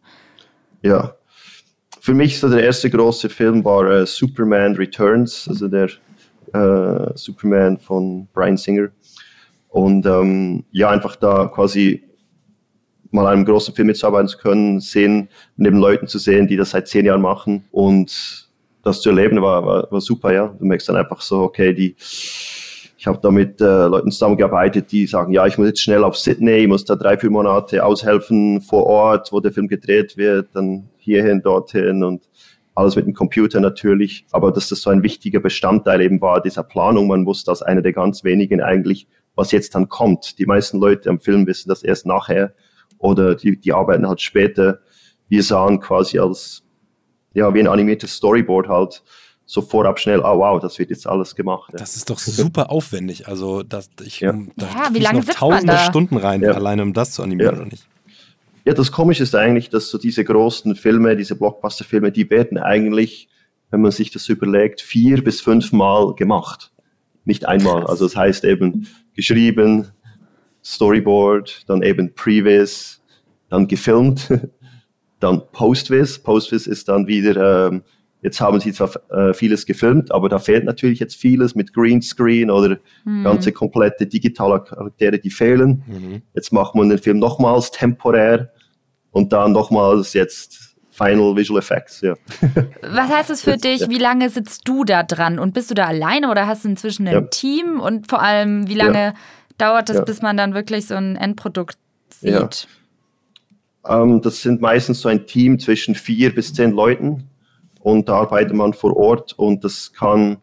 Ja, 0.82 1.14
für 2.00 2.14
mich 2.14 2.38
so 2.38 2.48
der 2.48 2.62
erste 2.62 2.88
große 2.88 3.28
Film 3.28 3.64
war 3.64 3.84
äh, 3.90 4.06
Superman 4.06 4.76
Returns, 4.76 5.48
also 5.48 5.66
der 5.66 5.88
äh, 6.54 7.10
Superman 7.16 7.78
von 7.78 8.28
Brian 8.32 8.56
Singer. 8.56 8.90
Und 9.68 10.06
ähm, 10.06 10.64
ja, 10.70 10.90
einfach 10.90 11.16
da 11.16 11.50
quasi 11.52 12.04
mal 13.10 13.26
einem 13.26 13.44
großen 13.44 13.74
Film 13.74 13.88
mitzuarbeiten 13.88 14.28
zu 14.28 14.38
können, 14.38 14.80
sehen, 14.80 15.28
neben 15.56 15.78
Leuten 15.78 16.06
zu 16.06 16.18
sehen, 16.18 16.46
die 16.46 16.56
das 16.56 16.70
seit 16.70 16.88
zehn 16.88 17.06
Jahren 17.06 17.22
machen 17.22 17.64
und 17.70 18.46
das 18.82 19.00
zu 19.00 19.10
erleben 19.10 19.42
war, 19.42 19.66
war, 19.66 19.90
war 19.90 20.00
super, 20.00 20.32
ja. 20.32 20.54
Du 20.58 20.64
merkst 20.64 20.88
dann 20.88 20.96
einfach 20.96 21.20
so, 21.20 21.40
okay, 21.42 21.72
die, 21.72 21.96
ich 21.98 23.06
habe 23.06 23.18
da 23.20 23.30
mit 23.30 23.60
äh, 23.60 23.86
Leuten 23.86 24.10
zusammengearbeitet, 24.10 24.92
die 24.92 25.06
sagen, 25.06 25.32
ja, 25.32 25.46
ich 25.46 25.58
muss 25.58 25.66
jetzt 25.66 25.80
schnell 25.82 26.04
auf 26.04 26.16
Sydney, 26.16 26.58
ich 26.58 26.68
muss 26.68 26.84
da 26.84 26.94
drei, 26.94 27.18
vier 27.18 27.30
Monate 27.30 27.84
aushelfen 27.84 28.60
vor 28.60 28.86
Ort, 28.86 29.32
wo 29.32 29.40
der 29.40 29.52
Film 29.52 29.68
gedreht 29.68 30.16
wird, 30.16 30.48
dann 30.54 30.88
hierhin, 30.98 31.42
dorthin 31.42 32.04
und 32.04 32.28
alles 32.76 32.94
mit 32.94 33.06
dem 33.06 33.14
Computer 33.14 33.58
natürlich, 33.58 34.26
aber 34.32 34.52
dass 34.52 34.68
das 34.68 34.82
so 34.82 34.90
ein 34.90 35.02
wichtiger 35.02 35.40
Bestandteil 35.40 36.00
eben 36.02 36.20
war 36.20 36.42
dieser 36.42 36.62
Planung. 36.62 37.08
Man 37.08 37.26
wusste 37.26 37.50
als 37.50 37.62
einer 37.62 37.82
der 37.82 37.92
ganz 37.92 38.22
wenigen 38.22 38.60
eigentlich, 38.60 39.08
was 39.34 39.50
jetzt 39.50 39.74
dann 39.74 39.88
kommt. 39.88 40.38
Die 40.38 40.46
meisten 40.46 40.78
Leute 40.78 41.08
am 41.08 41.18
Film 41.18 41.46
wissen 41.46 41.68
das 41.70 41.82
erst 41.82 42.06
nachher 42.06 42.52
oder 42.98 43.34
die, 43.34 43.58
die 43.58 43.72
arbeiten 43.72 44.06
halt 44.06 44.20
später. 44.20 44.80
Wir 45.28 45.42
sahen 45.42 45.80
quasi 45.80 46.18
als, 46.18 46.62
ja, 47.34 47.52
wie 47.54 47.60
ein 47.60 47.68
animiertes 47.68 48.14
Storyboard 48.14 48.68
halt 48.68 49.02
so 49.46 49.62
vorab 49.62 50.00
schnell, 50.00 50.20
oh 50.20 50.38
wow, 50.38 50.60
das 50.60 50.78
wird 50.78 50.90
jetzt 50.90 51.06
alles 51.06 51.34
gemacht. 51.36 51.70
Ja. 51.72 51.78
Das 51.78 51.96
ist 51.96 52.10
doch 52.10 52.18
super 52.18 52.70
aufwendig. 52.70 53.28
Also, 53.28 53.62
dass 53.62 53.90
ich 54.04 54.20
ja. 54.20 54.32
da 54.56 54.66
ja, 54.66 54.88
wie 54.92 54.98
lange 54.98 55.20
noch 55.20 55.34
tausende 55.34 55.78
Stunden 55.78 56.16
rein, 56.16 56.42
ja. 56.42 56.50
alleine 56.52 56.82
um 56.82 56.92
das 56.92 57.12
zu 57.12 57.22
animieren 57.22 57.54
ja. 57.54 57.60
oder 57.60 57.70
nicht? 57.70 57.86
Ja, 58.64 58.74
das 58.74 58.90
Komische 58.90 59.22
ist 59.22 59.36
eigentlich, 59.36 59.70
dass 59.70 59.88
so 59.88 59.98
diese 59.98 60.24
großen 60.24 60.74
Filme, 60.74 61.16
diese 61.16 61.36
Blockbuster-Filme, 61.36 62.10
die 62.10 62.28
werden 62.28 62.58
eigentlich, 62.58 63.28
wenn 63.70 63.80
man 63.80 63.92
sich 63.92 64.10
das 64.10 64.28
überlegt, 64.28 64.80
vier 64.80 65.22
bis 65.22 65.40
fünf 65.40 65.70
Mal 65.70 66.14
gemacht. 66.16 66.72
Nicht 67.24 67.46
einmal. 67.46 67.86
Also 67.86 68.06
das 68.06 68.16
heißt 68.16 68.44
eben 68.44 68.88
geschrieben, 69.14 69.92
Storyboard, 70.66 71.62
dann 71.68 71.82
eben 71.82 72.12
Previs, 72.14 73.00
dann 73.48 73.68
gefilmt, 73.68 74.28
dann 75.20 75.42
Postvis. 75.52 76.18
Postvis 76.18 76.66
ist 76.66 76.88
dann 76.88 77.06
wieder, 77.06 77.68
ähm, 77.68 77.82
jetzt 78.20 78.40
haben 78.40 78.58
sie 78.58 78.72
zwar 78.72 78.90
äh, 79.10 79.32
vieles 79.32 79.64
gefilmt, 79.64 80.10
aber 80.10 80.28
da 80.28 80.40
fehlt 80.40 80.64
natürlich 80.64 80.98
jetzt 80.98 81.14
vieles 81.14 81.54
mit 81.54 81.72
Greenscreen 81.72 82.50
oder 82.50 82.78
mhm. 83.04 83.22
ganze 83.22 83.52
komplette 83.52 84.06
digitale 84.06 84.60
Charaktere, 84.60 85.20
die 85.20 85.30
fehlen. 85.30 85.84
Mhm. 85.86 86.22
Jetzt 86.34 86.52
macht 86.52 86.74
man 86.74 86.88
den 86.88 86.98
Film 86.98 87.20
nochmals 87.20 87.70
temporär 87.70 88.50
und 89.12 89.32
dann 89.32 89.52
nochmals 89.52 90.14
jetzt 90.14 90.74
Final 90.90 91.36
Visual 91.36 91.60
Effects, 91.60 92.00
ja. 92.00 92.14
Was 92.82 93.10
heißt 93.10 93.30
das 93.30 93.42
für 93.42 93.56
dich? 93.56 93.88
Wie 93.88 93.98
lange 93.98 94.30
sitzt 94.30 94.62
du 94.66 94.82
da 94.82 95.04
dran? 95.04 95.38
Und 95.38 95.52
bist 95.52 95.70
du 95.70 95.74
da 95.74 95.84
alleine 95.84 96.30
oder 96.30 96.46
hast 96.46 96.64
du 96.64 96.70
inzwischen 96.70 97.06
ein 97.06 97.12
ja. 97.12 97.20
Team? 97.20 97.78
Und 97.78 98.08
vor 98.08 98.20
allem, 98.20 98.66
wie 98.66 98.74
lange 98.74 98.98
ja 98.98 99.14
dauert 99.58 99.90
es, 99.90 99.96
ja. 99.96 100.04
bis 100.04 100.22
man 100.22 100.36
dann 100.36 100.54
wirklich 100.54 100.86
so 100.86 100.94
ein 100.94 101.16
Endprodukt 101.16 101.78
sieht? 102.10 102.68
Ja. 103.84 104.02
Ähm, 104.02 104.20
das 104.20 104.42
sind 104.42 104.60
meistens 104.60 105.00
so 105.00 105.08
ein 105.08 105.26
Team 105.26 105.58
zwischen 105.58 105.94
vier 105.94 106.34
bis 106.34 106.52
zehn 106.54 106.72
Leuten 106.72 107.28
und 107.80 108.08
da 108.08 108.16
arbeitet 108.16 108.54
man 108.54 108.72
vor 108.72 108.96
Ort 108.96 109.32
und 109.34 109.64
das 109.64 109.92
kann 109.92 110.38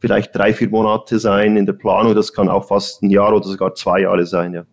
vielleicht 0.00 0.34
drei, 0.34 0.52
vier 0.52 0.70
Monate 0.70 1.18
sein 1.18 1.56
in 1.56 1.66
der 1.66 1.74
Planung, 1.74 2.14
das 2.14 2.32
kann 2.32 2.48
auch 2.48 2.66
fast 2.66 3.02
ein 3.02 3.10
Jahr 3.10 3.34
oder 3.34 3.46
sogar 3.46 3.74
zwei 3.74 4.00
Jahre 4.00 4.26
sein, 4.26 4.54
ja. 4.54 4.64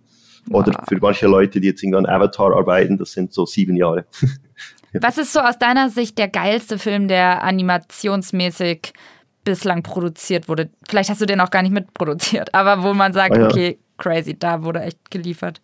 Oder 0.50 0.74
wow. 0.74 0.86
für 0.88 0.98
manche 1.02 1.28
Leute, 1.28 1.60
die 1.60 1.68
jetzt 1.68 1.84
an 1.84 2.06
Avatar 2.06 2.56
arbeiten, 2.56 2.98
das 2.98 3.12
sind 3.12 3.34
so 3.34 3.46
sieben 3.46 3.76
Jahre. 3.76 4.06
Was 4.94 5.18
ist 5.18 5.34
so 5.34 5.42
aus 5.42 5.60
deiner 5.60 5.90
Sicht 5.90 6.18
der 6.18 6.30
geilste 6.30 6.80
Film, 6.80 7.10
der 7.10 7.44
animationsmäßig 7.44 8.94
bislang 9.48 9.82
produziert 9.82 10.50
wurde. 10.50 10.70
Vielleicht 10.90 11.10
hast 11.10 11.22
du 11.22 11.26
den 11.26 11.40
auch 11.40 11.50
gar 11.50 11.62
nicht 11.62 11.72
mitproduziert, 11.72 12.54
aber 12.54 12.84
wo 12.84 12.94
man 12.94 13.14
sagt, 13.14 13.38
ah, 13.38 13.42
ja. 13.42 13.46
okay, 13.46 13.80
crazy, 13.98 14.38
da 14.38 14.62
wurde 14.62 14.82
echt 14.82 15.10
geliefert. 15.10 15.62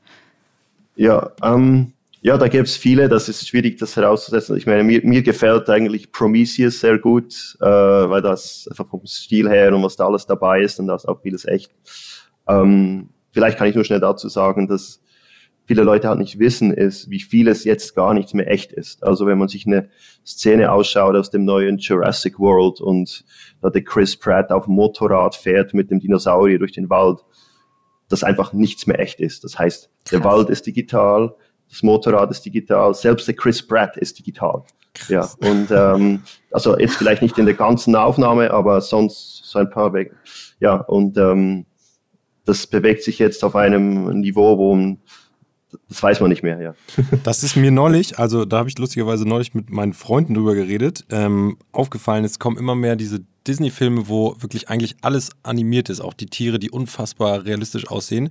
Ja, 0.95 1.31
ähm, 1.43 1.91
ja, 2.21 2.37
da 2.37 2.47
gibt 2.47 2.69
es 2.69 2.77
viele, 2.77 3.09
das 3.09 3.27
ist 3.27 3.45
schwierig, 3.45 3.77
das 3.79 3.97
herauszusetzen. 3.97 4.55
Ich 4.55 4.65
meine, 4.65 4.83
mir, 4.85 5.01
mir 5.03 5.21
gefällt 5.21 5.69
eigentlich 5.69 6.13
Prometheus 6.13 6.79
sehr 6.79 6.97
gut, 6.97 7.57
äh, 7.59 7.65
weil 7.65 8.21
das 8.21 8.65
einfach 8.69 8.87
vom 8.87 9.05
Stil 9.05 9.49
her 9.49 9.75
und 9.75 9.83
was 9.83 9.97
da 9.97 10.05
alles 10.05 10.25
dabei 10.25 10.61
ist 10.61 10.79
und 10.79 10.87
das 10.87 11.05
auch 11.05 11.21
vieles 11.21 11.43
echt. 11.43 11.71
Ähm, 12.47 13.09
vielleicht 13.31 13.57
kann 13.57 13.67
ich 13.67 13.75
nur 13.75 13.83
schnell 13.83 13.99
dazu 13.99 14.29
sagen, 14.29 14.69
dass 14.69 15.02
viele 15.65 15.83
Leute 15.83 16.09
halt 16.09 16.19
nicht 16.19 16.39
wissen, 16.39 16.73
ist, 16.73 17.09
wie 17.09 17.19
vieles 17.19 17.63
jetzt 17.63 17.95
gar 17.95 18.13
nichts 18.13 18.33
mehr 18.33 18.49
echt 18.49 18.71
ist. 18.71 19.03
Also 19.03 19.25
wenn 19.25 19.37
man 19.37 19.47
sich 19.47 19.65
eine 19.65 19.89
Szene 20.25 20.71
ausschaut 20.71 21.15
aus 21.15 21.29
dem 21.29 21.45
neuen 21.45 21.77
Jurassic 21.77 22.39
World 22.39 22.81
und 22.81 23.23
da 23.61 23.69
der 23.69 23.83
Chris 23.83 24.17
Pratt 24.17 24.51
auf 24.51 24.65
dem 24.65 24.75
Motorrad 24.75 25.35
fährt 25.35 25.73
mit 25.73 25.89
dem 25.91 25.99
Dinosaurier 25.99 26.59
durch 26.59 26.73
den 26.73 26.89
Wald, 26.89 27.19
dass 28.09 28.23
einfach 28.23 28.53
nichts 28.53 28.87
mehr 28.87 28.99
echt 28.99 29.19
ist. 29.19 29.43
Das 29.43 29.57
heißt, 29.57 29.89
Krass. 30.05 30.09
der 30.11 30.23
Wald 30.23 30.49
ist 30.49 30.65
digital, 30.65 31.33
das 31.69 31.81
Motorrad 31.81 32.29
ist 32.31 32.41
digital, 32.45 32.93
selbst 32.93 33.27
der 33.27 33.35
Chris 33.35 33.65
Pratt 33.65 33.97
ist 33.97 34.19
digital. 34.19 34.63
Krass. 34.93 35.37
Ja, 35.41 35.49
und 35.49 35.71
ähm, 35.71 36.21
also 36.51 36.77
jetzt 36.77 36.97
vielleicht 36.97 37.23
nicht 37.23 37.37
in 37.39 37.45
der 37.45 37.55
ganzen 37.55 37.95
Aufnahme, 37.95 38.51
aber 38.51 38.79
sonst 38.81 39.41
so 39.45 39.59
ein 39.59 39.69
paar 39.69 39.93
Wege. 39.93 40.15
Ja, 40.59 40.75
und 40.75 41.17
ähm, 41.17 41.65
das 42.45 42.67
bewegt 42.67 43.03
sich 43.03 43.17
jetzt 43.19 43.43
auf 43.43 43.55
einem 43.55 44.19
Niveau, 44.19 44.57
wo 44.57 44.75
das 45.89 46.01
weiß 46.01 46.19
man 46.19 46.29
nicht 46.29 46.43
mehr, 46.43 46.59
ja. 46.61 46.75
Das 47.23 47.43
ist 47.43 47.55
mir 47.55 47.71
neulich, 47.71 48.19
also 48.19 48.45
da 48.45 48.57
habe 48.57 48.69
ich 48.69 48.77
lustigerweise 48.77 49.27
neulich 49.27 49.53
mit 49.53 49.69
meinen 49.69 49.93
Freunden 49.93 50.33
drüber 50.33 50.55
geredet, 50.55 51.05
ähm, 51.09 51.57
aufgefallen, 51.71 52.25
es 52.25 52.39
kommen 52.39 52.57
immer 52.57 52.75
mehr 52.75 52.95
diese 52.95 53.21
Disney-Filme, 53.47 54.07
wo 54.07 54.35
wirklich 54.39 54.69
eigentlich 54.69 54.95
alles 55.01 55.31
animiert 55.43 55.89
ist, 55.89 56.01
auch 56.01 56.13
die 56.13 56.27
Tiere, 56.27 56.59
die 56.59 56.71
unfassbar 56.71 57.45
realistisch 57.45 57.87
aussehen. 57.87 58.29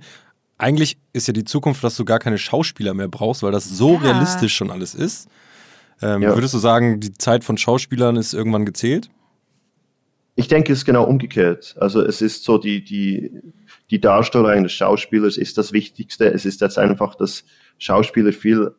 Eigentlich 0.57 0.97
ist 1.13 1.27
ja 1.27 1.33
die 1.33 1.43
Zukunft, 1.43 1.83
dass 1.83 1.95
du 1.95 2.05
gar 2.05 2.19
keine 2.19 2.37
Schauspieler 2.37 2.93
mehr 2.93 3.07
brauchst, 3.07 3.43
weil 3.43 3.51
das 3.51 3.69
so 3.69 3.93
ja. 3.93 3.99
realistisch 3.99 4.55
schon 4.55 4.71
alles 4.71 4.95
ist. 4.95 5.27
Ähm, 6.01 6.21
ja. 6.21 6.35
Würdest 6.35 6.53
du 6.53 6.57
sagen, 6.57 6.99
die 6.99 7.13
Zeit 7.13 7.43
von 7.43 7.57
Schauspielern 7.57 8.15
ist 8.15 8.33
irgendwann 8.33 8.65
gezählt? 8.65 9.09
Ich 10.35 10.47
denke, 10.47 10.73
es 10.73 10.79
ist 10.79 10.85
genau 10.85 11.03
umgekehrt. 11.03 11.75
Also 11.79 12.01
es 12.01 12.21
ist 12.21 12.43
so, 12.43 12.57
die, 12.57 12.83
die, 12.83 13.31
die 13.91 13.99
Darstellung 13.99 14.47
eines 14.47 14.71
Schauspielers 14.71 15.37
ist 15.37 15.57
das 15.57 15.73
Wichtigste. 15.73 16.31
Es 16.31 16.45
ist 16.45 16.61
jetzt 16.61 16.77
einfach, 16.77 17.15
dass 17.15 17.43
Schauspieler 17.77 18.31
viel 18.31 18.71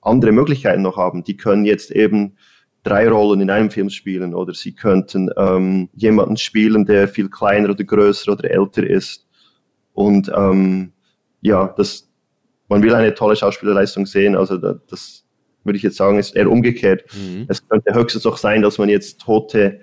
andere 0.00 0.32
Möglichkeiten 0.32 0.82
noch 0.82 0.96
haben. 0.96 1.24
Die 1.24 1.36
können 1.36 1.64
jetzt 1.64 1.90
eben 1.90 2.36
drei 2.82 3.08
Rollen 3.08 3.42
in 3.42 3.50
einem 3.50 3.70
Film 3.70 3.90
spielen 3.90 4.34
oder 4.34 4.54
sie 4.54 4.72
könnten 4.74 5.30
ähm, 5.36 5.90
jemanden 5.92 6.36
spielen, 6.36 6.86
der 6.86 7.08
viel 7.08 7.28
kleiner 7.28 7.70
oder 7.70 7.84
größer 7.84 8.32
oder 8.32 8.50
älter 8.50 8.88
ist. 8.88 9.26
Und 9.92 10.32
ähm, 10.34 10.92
ja, 11.42 11.74
das, 11.76 12.10
man 12.68 12.82
will 12.82 12.94
eine 12.94 13.14
tolle 13.14 13.36
Schauspielerleistung 13.36 14.06
sehen. 14.06 14.34
Also 14.34 14.56
das, 14.56 15.24
würde 15.64 15.76
ich 15.76 15.82
jetzt 15.82 15.96
sagen, 15.96 16.18
ist 16.18 16.34
eher 16.34 16.50
umgekehrt. 16.50 17.04
Mhm. 17.14 17.44
Es 17.48 17.66
könnte 17.68 17.94
höchstens 17.94 18.26
auch 18.26 18.36
sein, 18.36 18.62
dass 18.62 18.78
man 18.78 18.88
jetzt 18.88 19.20
tote 19.20 19.80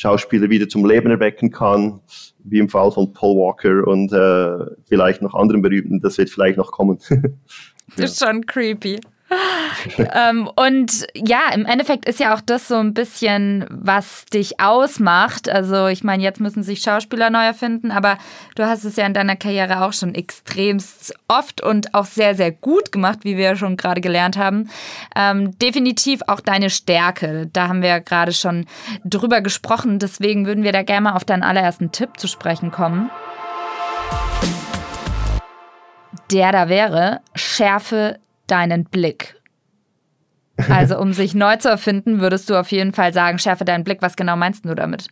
Schauspieler 0.00 0.48
wieder 0.48 0.66
zum 0.66 0.88
Leben 0.88 1.10
erwecken 1.10 1.50
kann, 1.50 2.00
wie 2.44 2.58
im 2.58 2.70
Fall 2.70 2.90
von 2.90 3.12
Paul 3.12 3.36
Walker 3.36 3.86
und 3.86 4.10
äh, 4.12 4.74
vielleicht 4.88 5.20
noch 5.20 5.34
anderen 5.34 5.60
Berühmten. 5.60 6.00
Das 6.00 6.16
wird 6.16 6.30
vielleicht 6.30 6.56
noch 6.56 6.72
kommen. 6.72 6.98
das 7.96 8.12
ist 8.12 8.24
schon 8.24 8.46
creepy. 8.46 8.98
Ähm, 10.12 10.48
und 10.56 11.06
ja, 11.14 11.52
im 11.54 11.64
Endeffekt 11.64 12.06
ist 12.06 12.18
ja 12.18 12.34
auch 12.34 12.40
das 12.40 12.68
so 12.68 12.76
ein 12.76 12.94
bisschen, 12.94 13.64
was 13.70 14.24
dich 14.26 14.60
ausmacht. 14.60 15.48
Also 15.48 15.86
ich 15.86 16.02
meine, 16.02 16.22
jetzt 16.22 16.40
müssen 16.40 16.62
sich 16.62 16.82
Schauspieler 16.82 17.30
neu 17.30 17.44
erfinden, 17.44 17.90
aber 17.90 18.18
du 18.56 18.66
hast 18.66 18.84
es 18.84 18.96
ja 18.96 19.06
in 19.06 19.14
deiner 19.14 19.36
Karriere 19.36 19.82
auch 19.82 19.92
schon 19.92 20.14
extremst 20.14 21.14
oft 21.28 21.62
und 21.62 21.94
auch 21.94 22.06
sehr, 22.06 22.34
sehr 22.34 22.50
gut 22.50 22.92
gemacht, 22.92 23.20
wie 23.22 23.36
wir 23.36 23.44
ja 23.44 23.56
schon 23.56 23.76
gerade 23.76 24.00
gelernt 24.00 24.36
haben. 24.36 24.68
Ähm, 25.14 25.56
definitiv 25.58 26.22
auch 26.26 26.40
deine 26.40 26.70
Stärke. 26.70 27.48
Da 27.52 27.68
haben 27.68 27.82
wir 27.82 27.88
ja 27.88 27.98
gerade 27.98 28.32
schon 28.32 28.66
drüber 29.04 29.40
gesprochen. 29.40 29.98
Deswegen 29.98 30.46
würden 30.46 30.64
wir 30.64 30.72
da 30.72 30.82
gerne 30.82 31.02
mal 31.02 31.14
auf 31.14 31.24
deinen 31.24 31.42
allerersten 31.42 31.92
Tipp 31.92 32.18
zu 32.18 32.26
sprechen 32.26 32.70
kommen. 32.70 33.10
Der 36.32 36.52
da 36.52 36.68
wäre, 36.68 37.20
schärfe 37.34 38.18
deinen 38.50 38.84
Blick. 38.84 39.36
Also 40.68 40.98
um 40.98 41.12
sich 41.12 41.34
neu 41.34 41.56
zu 41.56 41.68
erfinden, 41.68 42.20
würdest 42.20 42.50
du 42.50 42.54
auf 42.54 42.70
jeden 42.70 42.92
Fall 42.92 43.12
sagen, 43.12 43.38
schärfe 43.38 43.64
deinen 43.64 43.84
Blick. 43.84 44.02
Was 44.02 44.16
genau 44.16 44.36
meinst 44.36 44.64
du 44.66 44.74
damit? 44.74 45.08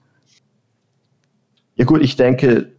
Ja 1.76 1.84
gut, 1.84 2.02
ich 2.02 2.16
denke, 2.16 2.72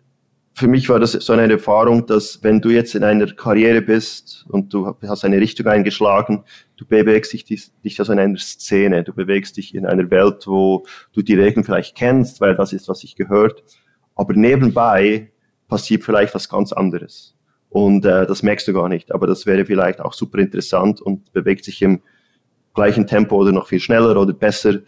für 0.53 0.67
mich 0.67 0.89
war 0.89 0.99
das 0.99 1.13
so 1.13 1.33
eine 1.33 1.49
Erfahrung, 1.51 2.05
dass 2.05 2.43
wenn 2.43 2.59
du 2.59 2.69
jetzt 2.69 2.93
in 2.93 3.03
einer 3.03 3.27
Karriere 3.33 3.81
bist 3.81 4.45
und 4.49 4.73
du 4.73 4.93
hast 5.07 5.23
eine 5.23 5.37
Richtung 5.37 5.67
eingeschlagen, 5.67 6.43
du 6.75 6.85
bewegst 6.85 7.33
dich, 7.33 7.71
also 7.97 8.11
in 8.11 8.19
einer 8.19 8.37
Szene, 8.37 9.03
du 9.03 9.13
bewegst 9.13 9.55
dich 9.57 9.73
in 9.73 9.85
einer 9.85 10.11
Welt, 10.11 10.45
wo 10.45 10.85
du 11.13 11.21
die 11.21 11.35
Regeln 11.35 11.63
vielleicht 11.63 11.95
kennst, 11.95 12.41
weil 12.41 12.55
das 12.55 12.73
ist, 12.73 12.89
was 12.89 12.99
sich 12.99 13.15
gehört, 13.15 13.63
aber 14.15 14.33
nebenbei 14.33 15.31
passiert 15.69 16.03
vielleicht 16.03 16.35
was 16.35 16.49
ganz 16.49 16.73
anderes. 16.73 17.35
Und 17.69 18.05
äh, 18.05 18.25
das 18.25 18.43
merkst 18.43 18.67
du 18.67 18.73
gar 18.73 18.89
nicht. 18.89 19.11
Aber 19.11 19.27
das 19.27 19.45
wäre 19.45 19.65
vielleicht 19.65 20.01
auch 20.01 20.13
super 20.13 20.39
interessant 20.39 21.01
und 21.01 21.31
bewegt 21.33 21.65
sich 21.65 21.81
im 21.81 22.01
gleichen 22.73 23.07
Tempo 23.07 23.35
oder 23.35 23.51
noch 23.51 23.67
viel 23.67 23.79
schneller 23.79 24.19
oder 24.19 24.33
besser, 24.33 24.79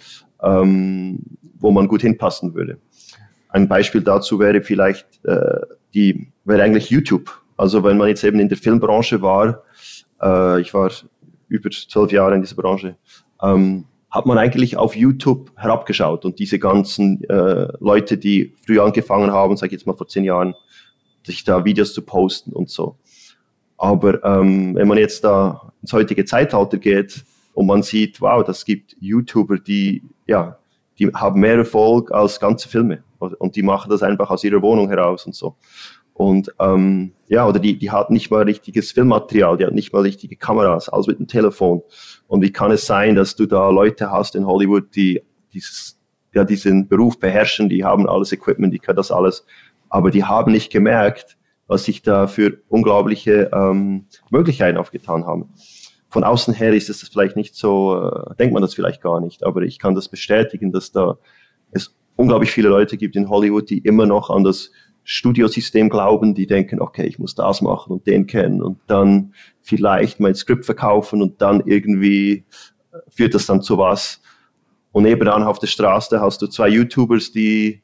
ähm, 0.42 1.20
wo 1.60 1.72
man 1.72 1.88
gut 1.88 2.02
hinpassen 2.02 2.56
würde. 2.56 2.80
Ein 3.50 3.68
Beispiel 3.68 4.02
dazu 4.02 4.40
wäre 4.40 4.62
vielleicht 4.62 5.24
äh, 5.26 5.60
die 5.94 6.32
wäre 6.46 6.64
eigentlich 6.64 6.90
YouTube. 6.90 7.42
Also 7.58 7.84
wenn 7.84 7.98
man 7.98 8.08
jetzt 8.08 8.24
eben 8.24 8.40
in 8.40 8.50
der 8.50 8.58
Filmbranche 8.58 9.22
war, 9.22 9.64
äh, 10.22 10.62
ich 10.62 10.74
war 10.74 10.92
über 11.48 11.70
zwölf 11.70 12.12
Jahre 12.12 12.36
in 12.36 12.42
dieser 12.42 12.56
Branche, 12.56 12.96
ähm, 13.42 13.86
hat 14.10 14.26
man 14.26 14.38
eigentlich 14.38 14.78
auf 14.78 14.96
YouTube 14.96 15.52
herabgeschaut 15.56 16.26
und 16.26 16.40
diese 16.40 16.60
ganzen 16.60 17.24
äh, 17.30 17.68
Leute, 17.80 18.18
die 18.18 18.56
früh 18.66 18.80
angefangen 18.80 19.32
haben, 19.32 19.56
sage 19.58 19.68
ich 19.68 19.80
jetzt 19.80 19.88
mal 19.88 19.96
vor 19.96 20.08
zehn 20.08 20.24
Jahren, 20.24 20.56
sich 21.24 21.44
da 21.44 21.66
Videos 21.66 21.94
zu 21.94 22.02
posten 22.02 22.54
und 22.54 22.70
so. 22.70 22.98
Aber 23.78 24.24
ähm, 24.24 24.76
wenn 24.76 24.88
man 24.88 24.98
jetzt 24.98 25.24
da 25.24 25.74
ins 25.82 25.94
heutige 25.94 26.26
Zeitalter 26.26 26.78
geht 26.78 27.24
und 27.54 27.66
man 27.66 27.84
sieht, 27.84 28.22
wow, 28.22 28.44
das 28.44 28.66
gibt 28.66 28.96
YouTuber, 29.00 29.58
die, 29.58 30.04
ja, 30.28 30.60
die 31.00 31.08
haben 31.08 31.40
mehr 31.40 31.56
Erfolg 31.56 32.12
als 32.12 32.40
ganze 32.40 32.70
Filme 32.70 33.04
und 33.18 33.56
die 33.56 33.64
machen 33.64 33.90
das 33.90 34.04
einfach 34.04 34.30
aus 34.30 34.44
ihrer 34.44 34.62
Wohnung 34.62 34.88
heraus 34.88 35.26
und 35.26 35.34
so. 35.34 35.56
Und 36.14 36.54
ähm, 36.60 37.14
ja, 37.28 37.48
oder 37.48 37.60
die, 37.60 37.80
die 37.80 37.90
hat 37.90 38.12
nicht 38.12 38.30
mal 38.30 38.44
richtiges 38.44 38.92
Filmmaterial, 38.92 39.58
die 39.58 39.66
hat 39.66 39.74
nicht 39.74 39.94
mal 39.94 40.04
richtige 40.04 40.36
Kameras, 40.36 40.90
alles 40.90 41.08
mit 41.08 41.18
dem 41.18 41.28
Telefon. 41.28 41.82
Und 42.28 42.42
wie 42.44 42.52
kann 42.52 42.70
es 42.70 42.86
sein, 42.86 43.16
dass 43.16 43.36
du 43.36 43.48
da 43.48 43.70
Leute 43.70 44.12
hast 44.12 44.36
in 44.36 44.46
Hollywood, 44.46 44.96
die 44.96 45.24
dieses, 45.54 46.00
ja, 46.34 46.44
diesen 46.44 46.88
Beruf 46.88 47.20
beherrschen, 47.20 47.70
die 47.70 47.84
haben 47.84 48.08
alles 48.08 48.32
Equipment, 48.32 48.74
die 48.74 48.80
können 48.80 48.98
das 48.98 49.12
alles 49.12 49.46
aber 49.92 50.10
die 50.10 50.24
haben 50.24 50.54
nicht 50.54 50.72
gemerkt, 50.72 51.38
was 51.68 51.84
sich 51.84 52.02
da 52.02 52.26
für 52.26 52.60
unglaubliche 52.70 53.52
ähm, 53.54 54.08
Möglichkeiten 54.30 54.78
aufgetan 54.78 55.28
haben. 55.28 55.50
Von 56.10 56.24
außen 56.24 56.54
her 56.54 56.74
ist 56.74 56.90
es 56.90 57.08
vielleicht 57.08 57.36
nicht 57.36 57.56
so, 57.56 58.02
äh, 58.02 58.36
denkt 58.36 58.54
man 58.54 58.62
das 58.62 58.74
vielleicht 58.74 59.02
gar 59.02 59.22
nicht, 59.22 59.46
aber 59.46 59.62
ich 59.62 59.80
kann 59.80 59.94
das 59.94 60.10
bestätigen, 60.10 60.72
dass 60.72 60.92
da 60.92 61.18
es 61.72 61.96
unglaublich 62.16 62.52
viele 62.52 62.70
Leute 62.70 62.98
gibt 62.98 63.16
in 63.16 63.30
Hollywood, 63.30 63.70
die 63.70 63.80
immer 63.80 64.06
noch 64.06 64.30
an 64.30 64.44
das 64.44 64.72
Studiosystem 65.04 65.90
glauben, 65.90 66.36
die 66.36 66.48
denken, 66.48 66.82
okay, 66.82 67.06
ich 67.06 67.20
muss 67.20 67.36
das 67.36 67.62
machen 67.62 67.92
und 67.92 68.08
den 68.08 68.28
kennen 68.28 68.62
und 68.62 68.80
dann 68.88 69.34
vielleicht 69.62 70.20
mein 70.20 70.36
Skript 70.36 70.66
verkaufen 70.66 71.22
und 71.22 71.42
dann 71.42 71.64
irgendwie 71.66 72.46
äh, 72.92 72.98
führt 73.10 73.34
das 73.34 73.46
dann 73.46 73.62
zu 73.62 73.78
was. 73.78 74.22
Und 74.94 75.04
nebenan 75.04 75.44
auf 75.44 75.60
der 75.60 75.68
Straße 75.68 76.20
hast 76.22 76.42
du 76.42 76.48
zwei 76.48 76.70
YouTubers, 76.70 77.32
die 77.32 77.81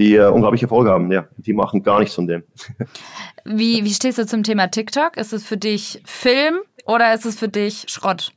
die 0.00 0.14
äh, 0.14 0.28
unglaublich 0.28 0.62
Erfolg 0.62 0.88
haben. 0.88 1.12
Ja, 1.12 1.28
die 1.36 1.52
machen 1.52 1.82
gar 1.82 2.00
nichts 2.00 2.14
von 2.14 2.26
dem. 2.26 2.42
Wie, 3.44 3.84
wie 3.84 3.90
stehst 3.90 4.18
du 4.18 4.26
zum 4.26 4.42
Thema 4.42 4.68
TikTok? 4.68 5.16
Ist 5.16 5.32
es 5.32 5.44
für 5.44 5.56
dich 5.56 6.02
Film 6.04 6.60
oder 6.84 7.14
ist 7.14 7.24
es 7.24 7.38
für 7.38 7.48
dich 7.48 7.84
Schrott? 7.88 8.32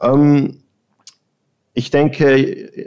Ähm, 0.00 0.62
ich 1.72 1.90
denke, 1.90 2.34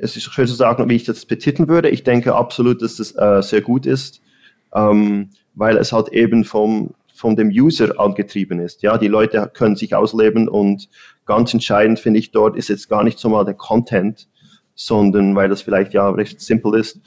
es 0.02 0.16
ist 0.16 0.24
schwer 0.24 0.46
zu 0.46 0.54
sagen, 0.54 0.88
wie 0.90 0.96
ich 0.96 1.06
das 1.06 1.26
betiteln 1.26 1.68
würde. 1.68 1.90
Ich 1.90 2.04
denke 2.04 2.36
absolut, 2.36 2.84
dass 2.84 2.98
das 2.98 3.16
äh, 3.16 3.42
sehr 3.42 3.62
gut 3.62 3.88
ist, 3.88 4.22
ähm, 4.74 5.32
weil 5.56 5.78
es 5.78 5.92
halt 5.92 6.10
eben 6.10 6.44
vom, 6.44 6.94
von 7.14 7.36
dem 7.36 7.50
User 7.50 8.00
angetrieben 8.00 8.60
ist. 8.60 8.84
Ja, 8.84 9.00
die 9.00 9.08
Leute 9.08 9.52
können 9.54 9.76
sich 9.76 9.96
ausleben 9.96 10.48
und 10.48 10.88
ganz 11.26 11.52
entscheidend 11.54 12.00
finde 12.00 12.20
ich 12.20 12.32
dort 12.32 12.56
ist 12.56 12.70
jetzt 12.70 12.90
gar 12.90 13.04
nicht 13.04 13.18
so 13.18 13.30
mal 13.30 13.44
der 13.44 13.56
Content, 13.56 14.28
sondern 14.76 15.36
weil 15.36 15.50
das 15.50 15.62
vielleicht 15.62 15.94
ja 15.94 16.10
recht 16.10 16.42
simpel 16.42 16.76
ist, 16.76 17.00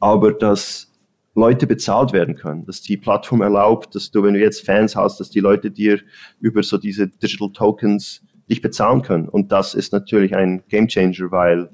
aber 0.00 0.32
dass 0.32 0.92
Leute 1.34 1.66
bezahlt 1.66 2.12
werden 2.12 2.34
können, 2.34 2.66
dass 2.66 2.82
die 2.82 2.96
Plattform 2.96 3.40
erlaubt, 3.40 3.94
dass 3.94 4.10
du, 4.10 4.22
wenn 4.22 4.34
du 4.34 4.40
jetzt 4.40 4.64
Fans 4.64 4.96
hast, 4.96 5.18
dass 5.18 5.30
die 5.30 5.40
Leute 5.40 5.70
dir 5.70 6.00
über 6.40 6.62
so 6.62 6.78
diese 6.78 7.08
Digital 7.08 7.50
Tokens 7.52 8.22
dich 8.50 8.60
bezahlen 8.60 9.02
können. 9.02 9.28
Und 9.28 9.50
das 9.50 9.74
ist 9.74 9.92
natürlich 9.92 10.36
ein 10.36 10.62
Game 10.68 10.88
Changer, 10.88 11.30
weil 11.30 11.70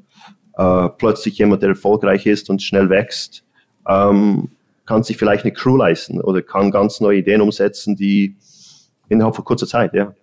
äh, 0.57 0.89
plötzlich 0.97 1.39
jemand, 1.39 1.63
der 1.63 1.71
erfolgreich 1.71 2.27
ist 2.27 2.51
und 2.51 2.63
schnell 2.63 2.89
wächst, 2.89 3.45
ähm, 3.89 4.51
kann 4.87 5.03
sich 5.03 5.17
vielleicht 5.17 5.45
eine 5.45 5.53
Crew 5.53 5.77
leisten 5.77 6.21
oder 6.21 6.41
kann 6.41 6.71
ganz 6.71 7.01
neue 7.01 7.19
Ideen 7.19 7.41
umsetzen, 7.41 7.97
die 7.97 8.37
innerhalb 9.09 9.37
von 9.37 9.45
kurzer 9.45 9.67
Zeit, 9.67 9.93
ja. 9.93 10.15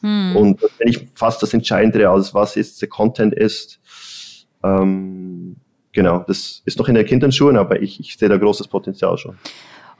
Hm. 0.00 0.36
Und 0.36 0.60
finde 0.60 0.90
ich 0.90 1.08
fast 1.14 1.42
das 1.42 1.54
Entscheidende, 1.54 2.08
als 2.10 2.34
was 2.34 2.56
jetzt 2.56 2.82
der 2.82 2.88
Content 2.88 3.32
ist, 3.34 3.80
ähm, 4.62 5.56
genau, 5.92 6.24
das 6.26 6.62
ist 6.64 6.78
noch 6.78 6.88
in 6.88 6.94
den 6.94 7.06
Kinderschuhen, 7.06 7.56
aber 7.56 7.80
ich, 7.80 8.00
ich 8.00 8.16
sehe 8.16 8.28
da 8.28 8.36
großes 8.36 8.68
Potenzial 8.68 9.16
schon. 9.18 9.36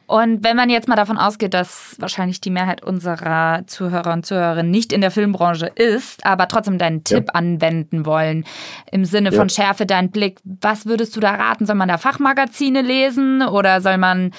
Und 0.07 0.45
wenn 0.45 0.57
man 0.57 0.69
jetzt 0.69 0.88
mal 0.88 0.97
davon 0.97 1.16
ausgeht, 1.16 1.54
dass 1.54 1.97
wahrscheinlich 1.99 2.38
die 2.40 2.50
Mehrheit 2.50 2.83
unserer 2.83 3.62
Zuhörer 3.66 4.12
und 4.12 4.26
Zuhörerinnen 4.26 4.71
nicht 4.71 4.92
in 4.92 5.00
der 5.00 5.11
Filmbranche 5.11 5.66
ist, 5.75 6.26
aber 6.26 6.49
trotzdem 6.49 6.76
deinen 6.76 7.02
Tipp 7.02 7.28
ja. 7.28 7.35
anwenden 7.35 8.04
wollen, 8.04 8.45
im 8.90 9.07
Sinne 9.07 9.31
ja. 9.31 9.37
von 9.37 9.49
Schärfe 9.49 9.87
deinen 9.87 10.11
Blick, 10.11 10.38
was 10.45 10.85
würdest 10.85 11.16
du 11.16 11.21
da 11.21 11.31
raten? 11.31 11.64
Soll 11.64 11.76
man 11.76 11.88
da 11.88 11.97
Fachmagazine 11.97 12.83
lesen 12.83 13.40
oder 13.40 13.81
soll 13.81 13.97
man, 13.97 14.33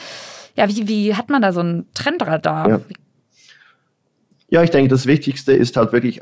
ja, 0.56 0.68
wie, 0.70 0.88
wie 0.88 1.15
hat 1.15 1.30
man 1.30 1.42
da 1.42 1.51
so 1.51 1.62
ein 1.62 1.88
Trendradar? 1.96 2.70
Ja. 2.70 2.80
ja, 4.50 4.63
ich 4.63 4.70
denke, 4.70 4.89
das 4.89 5.08
Wichtigste 5.08 5.53
ist 5.53 5.75
halt 5.75 5.92
wirklich 5.92 6.22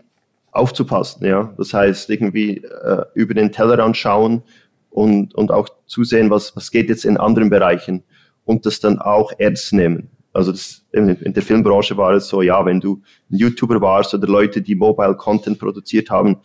aufzupassen. 0.51 1.25
Ja? 1.25 1.53
Das 1.57 1.73
heißt, 1.73 2.09
irgendwie 2.09 2.57
äh, 2.57 3.03
über 3.13 3.33
den 3.33 3.51
Tellerrand 3.51 3.97
schauen 3.97 4.43
und, 4.89 5.33
und 5.35 5.51
auch 5.51 5.69
zusehen, 5.85 6.29
was, 6.29 6.55
was 6.55 6.71
geht 6.71 6.89
jetzt 6.89 7.05
in 7.05 7.17
anderen 7.17 7.49
Bereichen 7.49 8.03
und 8.43 8.65
das 8.65 8.79
dann 8.79 8.99
auch 8.99 9.31
ernst 9.37 9.73
nehmen. 9.73 10.09
Also 10.33 10.51
das, 10.51 10.85
in, 10.91 11.33
der 11.33 11.43
Filmbranche 11.43 11.97
war 11.97 12.13
es 12.13 12.27
so, 12.27 12.41
ja, 12.41 12.65
wenn 12.65 12.79
du 12.79 13.01
ein 13.29 13.37
YouTuber 13.37 13.81
warst 13.81 14.13
oder 14.13 14.27
Leute, 14.27 14.61
die 14.61 14.75
Mobile 14.75 15.15
Content 15.15 15.59
produziert 15.59 16.09
haben, 16.09 16.37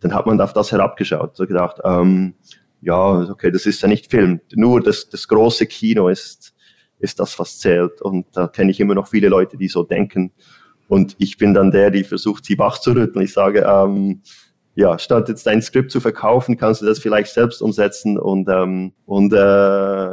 dann 0.00 0.14
hat 0.14 0.26
man 0.26 0.40
auf 0.40 0.52
das 0.52 0.72
herabgeschaut. 0.72 1.36
So 1.36 1.46
gedacht, 1.46 1.78
ähm, 1.84 2.34
ja, 2.80 3.28
okay, 3.30 3.50
das 3.50 3.66
ist 3.66 3.82
ja 3.82 3.88
nicht 3.88 4.10
Film. 4.10 4.40
Nur 4.54 4.80
das, 4.80 5.10
das 5.10 5.28
große 5.28 5.66
Kino 5.66 6.08
ist, 6.08 6.54
ist 7.00 7.20
das, 7.20 7.38
was 7.38 7.58
zählt. 7.58 8.00
Und 8.00 8.26
da 8.32 8.46
kenne 8.46 8.70
ich 8.70 8.80
immer 8.80 8.94
noch 8.94 9.08
viele 9.08 9.28
Leute, 9.28 9.56
die 9.56 9.68
so 9.68 9.82
denken. 9.82 10.32
Und 10.88 11.14
ich 11.18 11.36
bin 11.36 11.54
dann 11.54 11.70
der, 11.70 11.90
die 11.90 12.02
versucht, 12.02 12.44
sie 12.44 12.58
wach 12.58 12.78
zu 12.78 12.92
rütteln. 12.92 13.24
Ich 13.24 13.32
sage, 13.34 13.60
ähm, 13.60 14.22
ja, 14.74 14.98
statt 14.98 15.28
jetzt 15.28 15.44
dein 15.46 15.60
Skript 15.60 15.90
zu 15.90 16.00
verkaufen, 16.00 16.56
kannst 16.56 16.82
du 16.82 16.86
das 16.86 17.00
vielleicht 17.00 17.32
selbst 17.32 17.60
umsetzen 17.62 18.16
und, 18.16 18.48
ähm, 18.48 18.92
und 19.06 19.32
äh, 19.32 19.36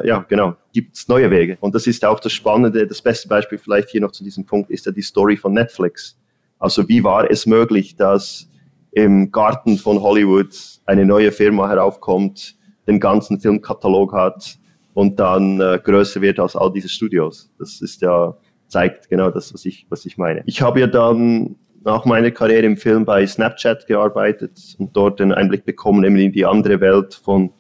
ja, 0.08 0.26
genau, 0.28 0.56
gibt 0.74 0.96
es 0.96 1.08
neue 1.08 1.30
Wege. 1.30 1.58
Und 1.62 1.76
das 1.76 1.86
ist 1.86 2.04
auch 2.04 2.20
das 2.20 2.34
Spannende, 2.34 2.88
das 2.88 3.02
beste 3.02 3.28
Beispiel 3.28 3.60
vielleicht 3.60 3.90
hier 3.90 4.02
noch 4.02 4.12
zu 4.12 4.24
diesem 4.24 4.46
Punkt 4.46 4.72
ist 4.72 4.88
ja 4.88 4.92
die 4.92 5.04
Story 5.04 5.38
von 5.38 5.54
Netflix. 5.54 6.18
Also 6.58 6.90
wie 6.90 7.04
war 7.04 7.30
es 7.30 7.46
möglich, 7.46 7.96
dass 7.96 8.50
im 8.92 9.32
Garten 9.32 9.78
von 9.78 10.02
Hollywood 10.02 10.56
eine 10.86 11.06
neue 11.06 11.32
Firma 11.32 11.70
heraufkommt, 11.70 12.56
den 12.88 13.00
ganzen 13.00 13.40
Filmkatalog 13.40 14.14
hat 14.14 14.58
und 14.96 15.20
dann 15.20 15.62
äh, 15.62 15.80
größer 15.84 16.22
wird 16.22 16.40
als 16.40 16.56
all 16.56 16.72
diese 16.72 16.90
Studios. 16.90 17.52
Das 17.60 17.82
ist 17.82 18.02
ja 18.02 18.36
zeigt 18.68 19.10
genau 19.10 19.30
das, 19.30 19.54
was 19.54 19.66
ich, 19.66 19.86
was 19.90 20.06
ich 20.06 20.18
meine. 20.18 20.44
Ich 20.46 20.62
habe 20.62 20.80
ja 20.80 20.88
dann 20.88 21.56
nach 21.84 22.04
meiner 22.06 22.32
Karriere 22.32 22.66
im 22.66 22.78
Film 22.78 23.06
bei 23.06 23.26
Snapchat 23.26 23.86
gearbeitet 23.86 24.76
und 24.80 24.96
dort 24.98 25.22
einen 25.22 25.34
Einblick 25.34 25.66
bekommen 25.66 26.04
eben 26.04 26.18
in 26.18 26.32
die 26.32 26.46
andere 26.46 26.82
Welt 26.82 27.14
von, 27.14 27.52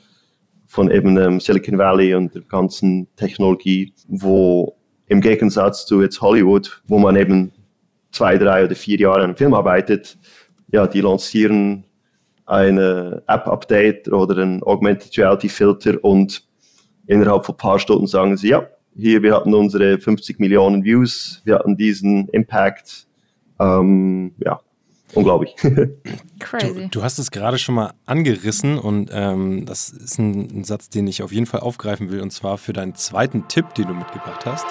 von 0.65 0.89
eben 0.89 1.15
ähm, 1.17 1.39
Silicon 1.39 1.77
Valley 1.77 2.15
und 2.15 2.33
der 2.33 2.41
ganzen 2.41 3.07
Technologie, 3.15 3.93
wo 4.07 4.75
im 5.07 5.21
Gegensatz 5.21 5.85
zu 5.85 6.01
jetzt 6.01 6.21
Hollywood, 6.21 6.81
wo 6.88 6.97
man 6.97 7.15
eben 7.15 7.51
zwei, 8.12 8.38
drei 8.38 8.65
oder 8.65 8.75
vier 8.75 8.97
Jahre 8.97 9.17
an 9.17 9.24
einem 9.25 9.35
Film 9.35 9.53
arbeitet, 9.53 10.17
ja, 10.71 10.88
die 10.88 11.01
lancieren 11.01 11.83
eine 12.47 13.24
App-Update 13.27 14.07
oder 14.07 14.41
ein 14.41 14.63
Augmented 14.63 15.15
Reality 15.17 15.50
Filter 15.50 16.03
und 16.03 16.43
innerhalb 17.05 17.45
von 17.45 17.53
ein 17.53 17.57
paar 17.57 17.79
Stunden 17.79 18.07
sagen 18.07 18.38
sie, 18.38 18.50
ja, 18.50 18.67
hier, 18.97 19.21
wir 19.21 19.35
hatten 19.35 19.53
unsere 19.53 19.99
50 19.99 20.39
Millionen 20.39 20.83
Views, 20.83 21.41
wir 21.43 21.55
hatten 21.55 21.77
diesen 21.77 22.29
Impact. 22.29 23.07
Ähm, 23.59 24.33
ja, 24.39 24.61
unglaublich. 25.13 25.55
Crazy. 26.39 26.73
Du, 26.73 26.87
du, 26.89 27.03
hast 27.03 27.19
es 27.19 27.31
gerade 27.31 27.57
schon 27.57 27.75
mal 27.75 27.93
angerissen 28.05 28.77
und 28.77 29.09
ähm, 29.13 29.65
das 29.65 29.89
ist 29.89 30.17
ein, 30.17 30.59
ein, 30.59 30.63
Satz, 30.63 30.89
den 30.89 31.07
ich 31.07 31.23
auf 31.23 31.31
jeden 31.31 31.45
Fall 31.45 31.59
aufgreifen 31.61 32.09
will 32.09 32.21
und 32.21 32.31
zwar 32.31 32.57
für 32.57 32.73
deinen 32.73 32.95
zweiten 32.95 33.47
Tipp, 33.47 33.74
den 33.75 33.87
du 33.87 33.93
mitgebracht 33.93 34.46
hast. 34.46 34.65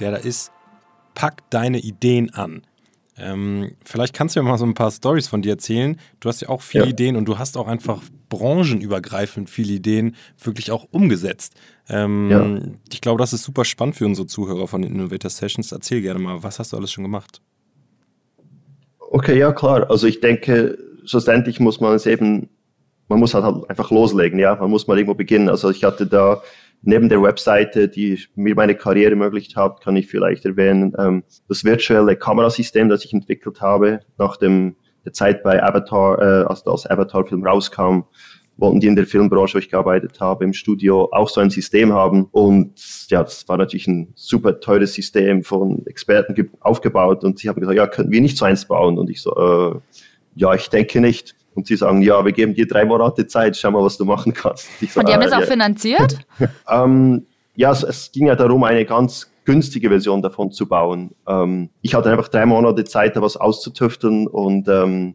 Der 0.00 0.10
da 0.10 0.16
ist, 0.16 0.50
pack 1.14 1.48
deine 1.50 1.78
Ideen 1.78 2.34
an. 2.34 2.62
Ähm, 3.16 3.76
vielleicht 3.84 4.12
kannst 4.12 4.34
du 4.34 4.40
ja 4.40 4.44
mal 4.44 4.58
so 4.58 4.66
ein 4.66 4.74
paar 4.74 4.90
Stories 4.90 5.28
von 5.28 5.42
dir 5.42 5.52
erzählen. 5.52 5.96
Du 6.18 6.28
hast 6.28 6.40
ja 6.40 6.48
auch 6.48 6.62
viele 6.62 6.84
ja. 6.84 6.90
Ideen 6.90 7.14
und 7.14 7.26
du 7.26 7.38
hast 7.38 7.56
auch 7.56 7.68
einfach 7.68 8.02
branchenübergreifend 8.28 9.48
viele 9.48 9.74
Ideen 9.74 10.16
wirklich 10.42 10.72
auch 10.72 10.88
umgesetzt. 10.90 11.54
Ähm, 11.88 12.30
ja. 12.30 12.72
Ich 12.92 13.00
glaube, 13.00 13.18
das 13.18 13.32
ist 13.32 13.44
super 13.44 13.64
spannend 13.64 13.96
für 13.96 14.06
unsere 14.06 14.26
Zuhörer 14.26 14.66
von 14.66 14.82
den 14.82 14.94
Innovator 14.94 15.30
Sessions. 15.30 15.72
Erzähl 15.72 16.00
gerne 16.00 16.18
mal, 16.18 16.42
was 16.42 16.58
hast 16.58 16.72
du 16.72 16.76
alles 16.76 16.92
schon 16.92 17.04
gemacht? 17.04 17.40
Okay, 18.98 19.38
ja 19.38 19.52
klar. 19.52 19.90
Also 19.90 20.06
ich 20.06 20.20
denke, 20.20 20.78
schlussendlich 21.04 21.60
muss 21.60 21.80
man 21.80 21.94
es 21.94 22.06
eben, 22.06 22.48
man 23.08 23.20
muss 23.20 23.34
halt 23.34 23.68
einfach 23.68 23.90
loslegen, 23.90 24.38
ja. 24.38 24.56
Man 24.56 24.70
muss 24.70 24.86
mal 24.86 24.96
irgendwo 24.96 25.14
beginnen. 25.14 25.48
Also 25.48 25.70
ich 25.70 25.84
hatte 25.84 26.06
da 26.06 26.42
neben 26.82 27.08
der 27.08 27.22
Webseite, 27.22 27.88
die 27.88 28.18
mir 28.34 28.54
meine 28.54 28.74
Karriere 28.74 29.10
ermöglicht 29.10 29.56
hat, 29.56 29.80
kann 29.80 29.96
ich 29.96 30.06
vielleicht 30.06 30.44
erwähnen, 30.44 30.94
ähm, 30.98 31.24
das 31.48 31.64
virtuelle 31.64 32.16
Kamerasystem, 32.16 32.88
das 32.88 33.04
ich 33.04 33.12
entwickelt 33.12 33.60
habe 33.60 34.00
nach 34.18 34.36
dem, 34.36 34.76
der 35.04 35.12
Zeit 35.12 35.42
bei 35.42 35.62
Avatar, 35.62 36.18
äh, 36.20 36.44
als 36.44 36.62
das 36.62 36.86
Avatar-Film 36.86 37.46
rauskam, 37.46 38.04
wollten 38.56 38.80
die 38.80 38.86
in 38.86 38.96
der 38.96 39.06
Filmbranche, 39.06 39.54
wo 39.54 39.58
ich 39.58 39.68
gearbeitet 39.68 40.20
habe, 40.20 40.44
im 40.44 40.52
Studio 40.52 41.08
auch 41.12 41.28
so 41.28 41.40
ein 41.40 41.50
System 41.50 41.92
haben. 41.92 42.28
Und 42.30 42.74
ja, 43.08 43.22
das 43.22 43.48
war 43.48 43.56
natürlich 43.56 43.86
ein 43.88 44.12
super 44.14 44.60
teures 44.60 44.94
System 44.94 45.42
von 45.42 45.84
Experten 45.86 46.50
aufgebaut. 46.60 47.24
Und 47.24 47.38
sie 47.38 47.48
haben 47.48 47.60
gesagt, 47.60 47.76
ja, 47.76 47.86
könnten 47.86 48.12
wir 48.12 48.20
nicht 48.20 48.36
so 48.36 48.44
eins 48.44 48.64
bauen? 48.64 48.98
Und 48.98 49.10
ich 49.10 49.22
so, 49.22 49.34
äh, 49.34 49.80
ja, 50.36 50.54
ich 50.54 50.68
denke 50.68 51.00
nicht. 51.00 51.34
Und 51.54 51.66
sie 51.66 51.76
sagen, 51.76 52.02
ja, 52.02 52.24
wir 52.24 52.32
geben 52.32 52.54
dir 52.54 52.66
drei 52.66 52.84
Monate 52.84 53.26
Zeit, 53.26 53.56
schau 53.56 53.70
mal, 53.70 53.82
was 53.82 53.96
du 53.96 54.04
machen 54.04 54.32
kannst. 54.32 54.68
So, 54.80 55.00
und 55.00 55.08
die 55.08 55.12
haben 55.12 55.22
äh, 55.22 55.24
das 55.24 55.34
auch 55.34 55.40
ja. 55.40 55.46
finanziert? 55.46 56.18
ähm, 56.68 57.26
ja, 57.56 57.70
es, 57.70 57.82
es, 57.82 58.10
ging 58.12 58.26
ja 58.26 58.34
darum, 58.34 58.64
eine 58.64 58.84
ganz 58.84 59.30
günstige 59.44 59.88
Version 59.88 60.22
davon 60.22 60.50
zu 60.50 60.66
bauen. 60.66 61.14
Ähm, 61.28 61.70
ich 61.82 61.94
hatte 61.94 62.10
einfach 62.10 62.28
drei 62.28 62.46
Monate 62.46 62.84
Zeit, 62.84 63.16
da 63.16 63.22
was 63.22 63.36
auszutüfteln 63.36 64.26
und 64.26 64.68
ähm, 64.68 65.14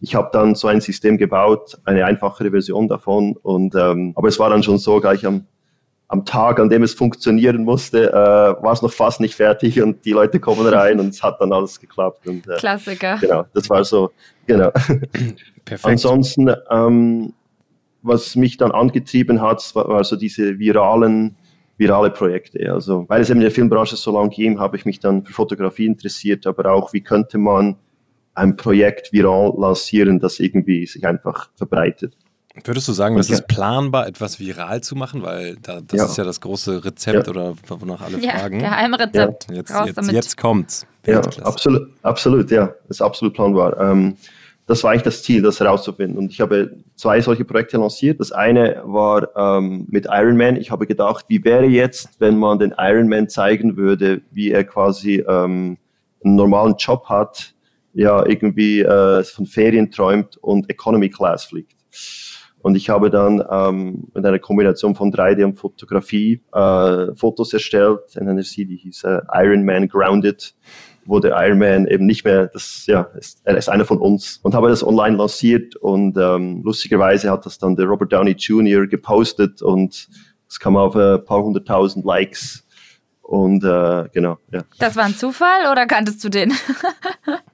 ich 0.00 0.14
habe 0.14 0.30
dann 0.32 0.54
so 0.54 0.68
ein 0.68 0.80
System 0.80 1.18
gebaut, 1.18 1.78
eine 1.84 2.04
einfachere 2.04 2.50
Version 2.50 2.88
davon. 2.88 3.36
Und 3.42 3.74
ähm, 3.74 4.12
aber 4.16 4.28
es 4.28 4.38
war 4.38 4.50
dann 4.50 4.62
schon 4.62 4.78
so 4.78 5.00
gleich 5.00 5.26
am 5.26 5.46
am 6.10 6.24
Tag, 6.24 6.58
an 6.58 6.68
dem 6.68 6.82
es 6.82 6.92
funktionieren 6.92 7.62
musste, 7.62 8.10
äh, 8.10 8.12
war 8.12 8.72
es 8.72 8.82
noch 8.82 8.92
fast 8.92 9.20
nicht 9.20 9.36
fertig 9.36 9.80
und 9.80 10.04
die 10.04 10.10
Leute 10.10 10.40
kommen 10.40 10.66
rein 10.66 10.98
und 10.98 11.10
es 11.10 11.22
hat 11.22 11.40
dann 11.40 11.52
alles 11.52 11.78
geklappt. 11.78 12.26
Und, 12.26 12.48
äh, 12.48 12.56
Klassiker. 12.56 13.16
Genau, 13.20 13.44
das 13.54 13.70
war 13.70 13.84
so, 13.84 14.10
genau. 14.44 14.70
Perfekt. 15.64 15.84
Ansonsten, 15.84 16.52
ähm, 16.68 17.32
was 18.02 18.34
mich 18.34 18.56
dann 18.56 18.72
angetrieben 18.72 19.40
hat, 19.40 19.64
war, 19.76 19.86
war 19.86 20.02
so 20.02 20.16
diese 20.16 20.58
viralen 20.58 21.36
virale 21.76 22.10
Projekte. 22.10 22.72
Also, 22.72 23.04
weil 23.08 23.22
es 23.22 23.30
eben 23.30 23.38
in 23.38 23.44
der 23.44 23.52
Filmbranche 23.52 23.96
so 23.96 24.12
lange 24.12 24.30
ging, 24.30 24.58
habe 24.58 24.76
ich 24.76 24.84
mich 24.84 24.98
dann 24.98 25.24
für 25.24 25.32
Fotografie 25.32 25.86
interessiert, 25.86 26.46
aber 26.46 26.72
auch, 26.72 26.92
wie 26.92 27.02
könnte 27.02 27.38
man 27.38 27.76
ein 28.34 28.56
Projekt 28.56 29.12
viral 29.12 29.52
lancieren, 29.58 30.20
das 30.20 30.40
irgendwie 30.40 30.86
sich 30.86 31.06
einfach 31.06 31.50
verbreitet. 31.56 32.16
Würdest 32.64 32.88
du 32.88 32.92
sagen, 32.92 33.16
das 33.16 33.30
ist 33.30 33.46
planbar, 33.46 34.08
etwas 34.08 34.40
viral 34.40 34.82
zu 34.82 34.96
machen? 34.96 35.22
Weil 35.22 35.56
da, 35.62 35.80
das 35.80 35.98
ja. 35.98 36.06
ist 36.06 36.18
ja 36.18 36.24
das 36.24 36.40
große 36.40 36.84
Rezept 36.84 37.26
ja. 37.26 37.30
oder 37.30 37.54
wonach 37.68 38.00
alle 38.00 38.18
ja, 38.18 38.38
fragen. 38.38 38.58
Geheimrezept. 38.58 39.46
Ja. 39.48 39.56
Jetzt, 39.56 39.72
jetzt, 39.86 40.12
jetzt 40.12 40.36
kommt's. 40.36 40.86
Ja, 41.06 41.20
absolut, 41.42 41.88
absolut, 42.02 42.50
ja. 42.50 42.66
Das 42.88 42.96
ist 42.96 43.02
absolut 43.02 43.34
planbar. 43.34 43.78
Ähm, 43.78 44.16
das 44.66 44.84
war 44.84 44.90
eigentlich 44.90 45.02
das 45.02 45.22
Ziel, 45.22 45.42
das 45.42 45.58
herauszufinden. 45.60 46.18
Und 46.18 46.32
ich 46.32 46.40
habe 46.40 46.76
zwei 46.96 47.20
solche 47.20 47.44
Projekte 47.44 47.76
lanciert. 47.76 48.20
Das 48.20 48.30
eine 48.30 48.82
war 48.84 49.28
ähm, 49.36 49.86
mit 49.88 50.06
Ironman. 50.08 50.56
Ich 50.56 50.70
habe 50.70 50.86
gedacht, 50.86 51.24
wie 51.28 51.42
wäre 51.44 51.66
jetzt, 51.66 52.20
wenn 52.20 52.36
man 52.36 52.58
den 52.58 52.74
Ironman 52.76 53.28
zeigen 53.28 53.76
würde, 53.76 54.22
wie 54.30 54.50
er 54.50 54.64
quasi 54.64 55.24
ähm, 55.26 55.76
einen 56.24 56.34
normalen 56.36 56.74
Job 56.78 57.06
hat, 57.06 57.54
ja, 57.92 58.24
irgendwie 58.26 58.80
äh, 58.80 59.24
von 59.24 59.46
Ferien 59.46 59.90
träumt 59.90 60.36
und 60.36 60.70
Economy 60.70 61.10
Class 61.10 61.44
fliegt. 61.44 61.76
Und 62.62 62.74
ich 62.74 62.90
habe 62.90 63.10
dann 63.10 63.42
ähm, 63.50 64.08
mit 64.14 64.24
einer 64.24 64.38
Kombination 64.38 64.94
von 64.94 65.10
3D 65.10 65.44
und 65.44 65.54
Fotografie 65.54 66.42
äh, 66.52 67.14
Fotos 67.14 67.52
erstellt 67.54 68.00
in 68.16 68.28
einer 68.28 68.42
Serie, 68.42 68.66
die 68.66 68.76
hieß 68.76 69.04
äh, 69.04 69.20
Iron 69.32 69.64
Man 69.64 69.88
Grounded, 69.88 70.54
wo 71.06 71.20
der 71.20 71.34
Iron 71.42 71.58
Man 71.58 71.86
eben 71.86 72.04
nicht 72.04 72.24
mehr, 72.24 72.48
das, 72.48 72.84
ja, 72.86 73.02
ist, 73.18 73.40
er 73.44 73.56
ist 73.56 73.70
einer 73.70 73.86
von 73.86 73.98
uns. 73.98 74.40
Und 74.42 74.54
habe 74.54 74.68
das 74.68 74.86
online 74.86 75.16
lanciert 75.16 75.74
und 75.76 76.18
ähm, 76.18 76.60
lustigerweise 76.62 77.30
hat 77.30 77.46
das 77.46 77.58
dann 77.58 77.76
der 77.76 77.86
Robert 77.86 78.12
Downey 78.12 78.32
Jr. 78.32 78.86
gepostet 78.86 79.62
und 79.62 80.08
es 80.46 80.60
kam 80.60 80.76
auf 80.76 80.94
ein 80.94 81.24
paar 81.24 81.42
hunderttausend 81.42 82.04
Likes. 82.04 82.66
Und 83.22 83.64
äh, 83.64 84.08
genau, 84.12 84.38
ja. 84.50 84.64
Das 84.78 84.96
war 84.96 85.04
ein 85.04 85.14
Zufall 85.14 85.70
oder 85.70 85.86
kanntest 85.86 86.22
du 86.24 86.28
den? 86.28 86.52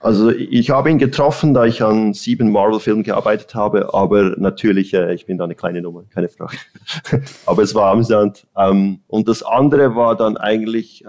Also 0.00 0.30
ich 0.30 0.70
habe 0.70 0.90
ihn 0.90 0.98
getroffen, 0.98 1.54
da 1.54 1.64
ich 1.64 1.82
an 1.82 2.14
sieben 2.14 2.52
Marvel-Filmen 2.52 3.02
gearbeitet 3.02 3.54
habe, 3.54 3.92
aber 3.94 4.36
natürlich, 4.38 4.94
äh, 4.94 5.12
ich 5.12 5.26
bin 5.26 5.38
da 5.38 5.44
eine 5.44 5.56
kleine 5.56 5.82
Nummer, 5.82 6.04
keine 6.08 6.28
Frage. 6.28 6.56
aber 7.46 7.62
es 7.62 7.74
war 7.74 7.90
amüsant. 7.90 8.46
Ähm, 8.56 9.00
und 9.08 9.26
das 9.26 9.42
andere 9.42 9.96
war 9.96 10.16
dann 10.16 10.36
eigentlich 10.36 11.04
äh, 11.04 11.08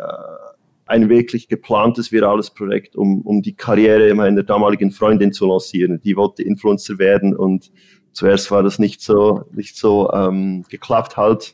ein 0.88 1.08
wirklich 1.08 1.48
geplantes 1.48 2.12
virales 2.12 2.50
Projekt, 2.50 2.96
um, 2.96 3.22
um 3.22 3.44
die 3.44 3.56
Karriere 3.56 4.14
meiner 4.16 4.42
damaligen 4.42 4.90
Freundin 4.90 5.34
zu 5.34 5.46
lancieren. 5.46 6.02
Die 6.02 6.16
wollte 6.16 6.42
Influencer 6.42 6.98
werden 6.98 7.36
und 7.36 7.72
zuerst 8.12 8.50
war 8.50 8.64
das 8.64 8.80
nicht 8.80 9.02
so, 9.02 9.44
nicht 9.52 9.78
so 9.78 10.12
ähm, 10.12 10.66
geklappt 10.68 11.16
halt. 11.16 11.54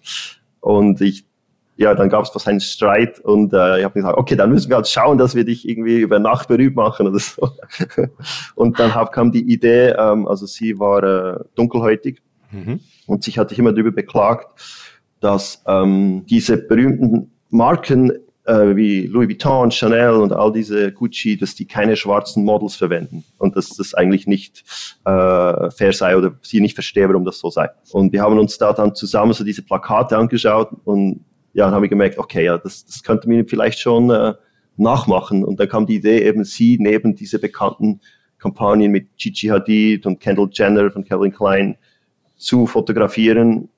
Und 0.61 1.01
ich, 1.01 1.25
ja, 1.77 1.93
dann 1.93 2.09
gab 2.09 2.23
es 2.23 2.33
was 2.33 2.47
einen 2.47 2.61
Streit 2.61 3.19
und 3.19 3.53
äh, 3.53 3.79
ich 3.79 3.83
habe 3.83 3.93
gesagt, 3.93 4.17
okay, 4.17 4.35
dann 4.35 4.49
müssen 4.49 4.69
wir 4.69 4.77
halt 4.77 4.87
schauen, 4.87 5.17
dass 5.17 5.35
wir 5.35 5.43
dich 5.43 5.67
irgendwie 5.67 5.99
über 5.99 6.19
Nacht 6.19 6.47
berühmt 6.47 6.75
machen 6.75 7.07
oder 7.07 7.19
so. 7.19 7.49
und 8.55 8.79
dann 8.79 8.95
hab, 8.95 9.11
kam 9.11 9.31
die 9.31 9.51
Idee, 9.51 9.89
ähm, 9.97 10.27
also 10.27 10.45
sie 10.45 10.79
war 10.79 11.03
äh, 11.03 11.39
dunkelhäutig 11.55 12.21
mhm. 12.51 12.79
und 13.07 13.23
sich 13.23 13.37
hatte 13.37 13.53
ich 13.53 13.59
immer 13.59 13.73
darüber 13.73 13.91
beklagt, 13.91 14.47
dass 15.19 15.63
ähm, 15.67 16.25
diese 16.29 16.57
berühmten 16.57 17.31
Marken 17.49 18.11
äh, 18.45 18.75
wie 18.75 19.07
Louis 19.07 19.27
Vuitton, 19.27 19.71
Chanel 19.71 20.13
und 20.13 20.31
all 20.31 20.53
diese 20.53 20.91
Gucci, 20.91 21.37
dass 21.37 21.55
die 21.55 21.65
keine 21.65 21.95
schwarzen 21.95 22.45
Models 22.45 22.75
verwenden 22.75 23.23
und 23.37 23.55
dass 23.55 23.69
das 23.69 23.93
eigentlich 23.93 24.27
nicht 24.27 24.63
äh, 25.03 25.71
fair 25.71 25.93
sei 25.93 26.15
oder 26.15 26.35
sie 26.41 26.61
nicht 26.61 26.75
verstehen, 26.75 27.09
warum 27.09 27.25
das 27.25 27.39
so 27.39 27.49
sei. 27.49 27.69
Und 27.91 28.13
wir 28.13 28.21
haben 28.21 28.39
uns 28.39 28.57
da 28.57 28.71
dann 28.71 28.95
zusammen 28.95 29.33
so 29.33 29.43
diese 29.43 29.63
Plakate 29.63 30.17
angeschaut 30.17 30.69
und 30.85 31.25
ja, 31.55 31.65
dann 31.65 31.73
haben 31.73 31.81
wir 31.81 31.89
gemerkt, 31.89 32.17
okay, 32.17 32.45
ja, 32.45 32.57
das, 32.57 32.85
das 32.85 33.01
könnte 33.01 33.29
man 33.29 33.47
vielleicht 33.47 33.79
schon 33.79 34.09
äh, 34.09 34.33
nachmachen. 34.75 35.45
Und 35.45 35.59
dann 35.59 35.69
kam 35.69 35.85
die 35.85 35.95
Idee, 35.95 36.19
eben 36.19 36.43
sie 36.43 36.77
neben 36.79 37.15
diese 37.15 37.39
bekannten 37.39 38.01
Kampagnen 38.37 38.91
mit 38.91 39.15
Gigi 39.17 39.47
Hadid 39.47 40.05
und 40.05 40.19
Kendall 40.19 40.49
Jenner 40.51 40.91
von 40.91 41.05
Calvin 41.05 41.31
Klein 41.31 41.77
zu 42.35 42.67
fotografieren, 42.67 43.69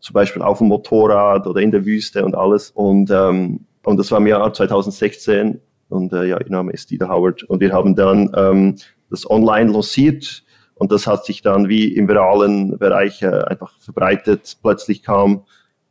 zum 0.00 0.12
Beispiel 0.12 0.42
auf 0.42 0.58
dem 0.58 0.68
Motorrad 0.68 1.46
oder 1.46 1.62
in 1.62 1.70
der 1.70 1.86
Wüste 1.86 2.24
und 2.24 2.34
alles. 2.34 2.70
Und 2.70 3.10
ähm, 3.10 3.66
und 3.84 3.98
das 3.98 4.10
war 4.10 4.18
im 4.18 4.26
Jahr 4.26 4.52
2016 4.52 5.60
und 5.88 6.12
äh, 6.12 6.24
ja, 6.24 6.38
ihr 6.40 6.50
Name 6.50 6.72
ist 6.72 6.90
Dieter 6.90 7.08
Howard. 7.08 7.42
Und 7.44 7.60
wir 7.60 7.72
haben 7.72 7.94
dann 7.94 8.30
ähm, 8.36 8.76
das 9.10 9.28
online 9.30 9.70
lanciert 9.70 10.42
und 10.74 10.90
das 10.90 11.06
hat 11.06 11.24
sich 11.24 11.42
dann 11.42 11.68
wie 11.68 11.94
im 11.94 12.08
viralen 12.08 12.78
Bereich 12.78 13.22
äh, 13.22 13.28
einfach 13.28 13.72
verbreitet. 13.78 14.56
Plötzlich 14.62 15.02
kam 15.02 15.44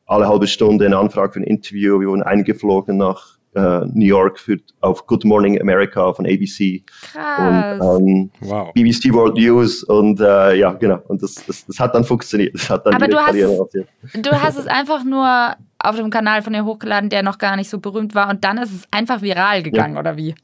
alle 0.06 0.28
halbe 0.28 0.48
Stunde 0.48 0.86
eine 0.86 0.98
Anfrage 0.98 1.34
für 1.34 1.40
ein 1.40 1.46
Interview. 1.46 2.00
Wir 2.00 2.08
wurden 2.08 2.24
eingeflogen 2.24 2.98
nach 2.98 3.38
äh, 3.56 3.86
New 3.94 4.06
York 4.06 4.40
für, 4.40 4.58
auf 4.82 5.06
Good 5.06 5.26
Morning 5.26 5.60
America 5.62 6.14
von 6.14 6.26
ABC 6.26 6.84
Krass. 7.12 7.80
und 7.80 8.08
ähm, 8.08 8.32
wow. 8.42 8.74
BBC 8.74 9.14
World 9.14 9.36
News 9.36 9.84
und 9.84 10.20
äh, 10.20 10.56
ja 10.56 10.74
genau 10.74 11.00
und 11.08 11.22
das, 11.22 11.36
das, 11.46 11.66
das, 11.66 11.80
hat 11.80 11.94
dann 11.94 12.04
funktioniert. 12.04 12.54
Das 12.56 12.70
hat 12.70 12.86
dann 12.86 12.96
Aber 12.96 13.08
du 13.08 13.18
hast, 13.18 13.36
du 13.36 14.32
hast 14.32 14.58
es 14.58 14.68
einfach 14.68 15.04
nur 15.04 15.56
auf 15.80 15.96
dem 15.96 16.10
Kanal 16.10 16.42
von 16.42 16.54
ihr 16.54 16.66
hochgeladen, 16.66 17.10
der 17.10 17.24
noch 17.24 17.38
gar 17.38 17.56
nicht 17.56 17.70
so 17.70 17.80
berühmt 17.80 18.16
war 18.16 18.30
und 18.30 18.44
dann 18.44 18.58
ist 18.58 18.74
es 18.74 18.88
einfach 18.92 19.22
viral 19.22 19.62
gegangen 19.62 19.96
ja. 19.96 20.00
oder 20.00 20.18
wie? 20.18 20.36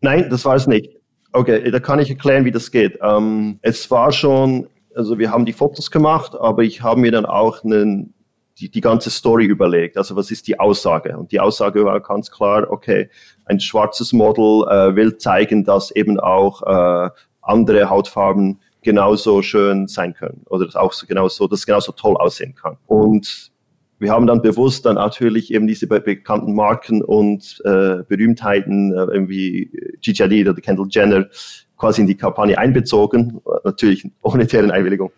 Nein, 0.00 0.28
das 0.30 0.44
war 0.44 0.56
es 0.56 0.66
nicht. 0.66 0.96
Okay, 1.32 1.70
da 1.70 1.80
kann 1.80 1.98
ich 1.98 2.08
erklären, 2.08 2.44
wie 2.44 2.50
das 2.50 2.70
geht. 2.70 2.98
Ähm, 3.02 3.58
es 3.60 3.90
war 3.90 4.12
schon, 4.12 4.66
also 4.94 5.18
wir 5.18 5.30
haben 5.30 5.44
die 5.44 5.52
Fotos 5.52 5.90
gemacht, 5.90 6.32
aber 6.38 6.62
ich 6.62 6.82
habe 6.82 7.00
mir 7.00 7.12
dann 7.12 7.26
auch 7.26 7.64
einen 7.64 8.14
die, 8.58 8.70
die 8.70 8.80
ganze 8.80 9.10
Story 9.10 9.44
überlegt. 9.44 9.96
Also 9.96 10.16
was 10.16 10.30
ist 10.30 10.48
die 10.48 10.58
Aussage? 10.58 11.16
Und 11.16 11.32
die 11.32 11.40
Aussage 11.40 11.84
war 11.84 12.00
ganz 12.00 12.30
klar, 12.30 12.70
okay, 12.70 13.08
ein 13.44 13.60
schwarzes 13.60 14.12
Model 14.12 14.66
äh, 14.68 14.96
will 14.96 15.16
zeigen, 15.16 15.64
dass 15.64 15.90
eben 15.90 16.18
auch 16.18 16.62
äh, 16.62 17.10
andere 17.42 17.88
Hautfarben 17.88 18.60
genauso 18.82 19.42
schön 19.42 19.86
sein 19.86 20.14
können 20.14 20.42
oder 20.46 20.66
das 20.66 20.76
auch 20.76 20.92
so 20.92 21.06
genauso, 21.06 21.46
dass 21.46 21.60
es 21.60 21.66
genauso 21.66 21.92
toll 21.92 22.16
aussehen 22.16 22.54
kann. 22.54 22.76
Und 22.86 23.50
wir 23.98 24.12
haben 24.12 24.26
dann 24.26 24.42
bewusst 24.42 24.86
dann 24.86 24.94
natürlich 24.94 25.52
eben 25.52 25.66
diese 25.66 25.86
bekannten 25.88 26.54
Marken 26.54 27.02
und 27.02 27.60
äh, 27.64 28.04
Berühmtheiten 28.08 28.92
äh, 28.96 29.28
wie 29.28 29.70
Gigi 30.00 30.22
Hadid 30.22 30.48
oder 30.48 30.60
Kendall 30.60 30.86
Jenner 30.88 31.26
quasi 31.78 32.00
in 32.02 32.06
die 32.06 32.16
Kampagne 32.16 32.58
einbezogen, 32.58 33.40
natürlich 33.64 34.10
ohne 34.22 34.46
deren 34.46 34.70
Einwilligung, 34.70 35.12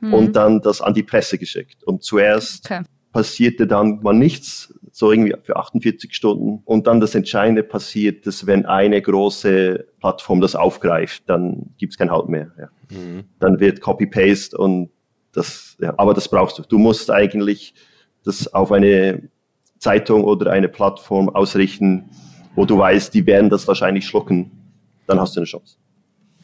mhm. 0.00 0.14
und 0.14 0.36
dann 0.36 0.60
das 0.60 0.80
an 0.80 0.94
die 0.94 1.02
Presse 1.02 1.38
geschickt. 1.38 1.84
Und 1.84 2.02
zuerst 2.02 2.64
okay. 2.64 2.82
passierte 3.12 3.66
dann 3.66 4.00
mal 4.02 4.14
nichts, 4.14 4.74
so 4.90 5.12
irgendwie 5.12 5.34
für 5.42 5.56
48 5.56 6.14
Stunden. 6.14 6.62
Und 6.64 6.86
dann 6.86 7.00
das 7.00 7.14
Entscheidende 7.14 7.62
passiert, 7.62 8.26
dass 8.26 8.46
wenn 8.46 8.66
eine 8.66 9.00
große 9.00 9.86
Plattform 10.00 10.40
das 10.40 10.54
aufgreift, 10.54 11.22
dann 11.26 11.70
gibt 11.78 11.92
es 11.92 11.98
kein 11.98 12.10
Halt 12.10 12.28
mehr. 12.28 12.50
Ja. 12.58 12.68
Mhm. 12.90 13.24
Dann 13.38 13.60
wird 13.60 13.80
Copy-Paste 13.80 14.56
und 14.56 14.90
das, 15.32 15.76
ja, 15.80 15.94
aber 15.96 16.14
das 16.14 16.28
brauchst 16.28 16.58
du. 16.58 16.62
Du 16.62 16.78
musst 16.78 17.10
eigentlich 17.10 17.74
das 18.24 18.52
auf 18.52 18.70
eine 18.70 19.28
Zeitung 19.78 20.24
oder 20.24 20.50
eine 20.50 20.68
Plattform 20.68 21.28
ausrichten, 21.30 22.10
wo 22.54 22.66
du 22.66 22.78
weißt, 22.78 23.12
die 23.14 23.26
werden 23.26 23.50
das 23.50 23.66
wahrscheinlich 23.66 24.06
schlucken, 24.06 24.50
dann 25.06 25.20
hast 25.20 25.34
du 25.34 25.40
eine 25.40 25.46
Chance. 25.46 25.76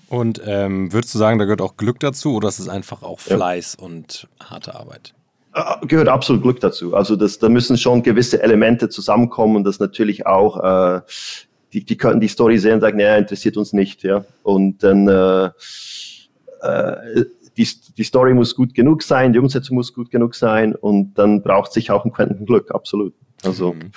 Und 0.09 0.41
ähm, 0.45 0.93
würdest 0.93 1.15
du 1.15 1.19
sagen, 1.19 1.39
da 1.39 1.45
gehört 1.45 1.61
auch 1.61 1.77
Glück 1.77 2.01
dazu 2.01 2.35
oder 2.35 2.49
ist 2.49 2.59
es 2.59 2.69
einfach 2.69 3.03
auch 3.03 3.21
Fleiß 3.21 3.77
ja. 3.79 3.87
und 3.87 4.27
harte 4.41 4.75
Arbeit? 4.75 5.15
Äh, 5.55 5.87
gehört 5.87 6.09
absolut 6.09 6.43
Glück 6.43 6.61
dazu. 6.61 6.95
Also 6.95 7.15
das, 7.17 7.39
da 7.39 7.49
müssen 7.49 7.77
schon 7.77 8.03
gewisse 8.03 8.43
Elemente 8.43 8.89
zusammenkommen 8.89 9.57
und 9.57 9.65
das 9.65 9.81
natürlich 9.81 10.27
auch, 10.27 10.63
äh, 10.97 11.01
die, 11.73 11.85
die 11.85 11.97
könnten 11.97 12.21
die 12.21 12.29
Story 12.29 12.59
sehen 12.59 12.75
und 12.75 12.81
sagen, 12.81 12.97
naja, 12.97 13.17
interessiert 13.17 13.57
uns 13.59 13.75
nicht. 13.75 14.03
Ja? 14.03 14.25
Und 14.43 14.83
dann 14.83 15.09
äh, 15.09 15.51
äh, 16.63 17.25
die, 17.59 17.69
die 17.97 18.05
Story 18.05 18.35
muss 18.35 18.55
gut 18.55 18.75
genug 18.75 19.03
sein, 19.03 19.33
die 19.33 19.39
Umsetzung 19.39 19.77
muss 19.77 19.93
gut 19.93 20.11
genug 20.11 20.35
sein 20.35 20.75
und 20.75 21.15
dann 21.15 21.43
braucht 21.43 21.73
sich 21.73 21.91
auch 21.91 22.05
ein 22.05 22.13
Quentin 22.13 22.47
Glück, 22.47 22.71
absolut. 22.73 23.15
Also, 23.45 23.75
mhm. 23.75 23.91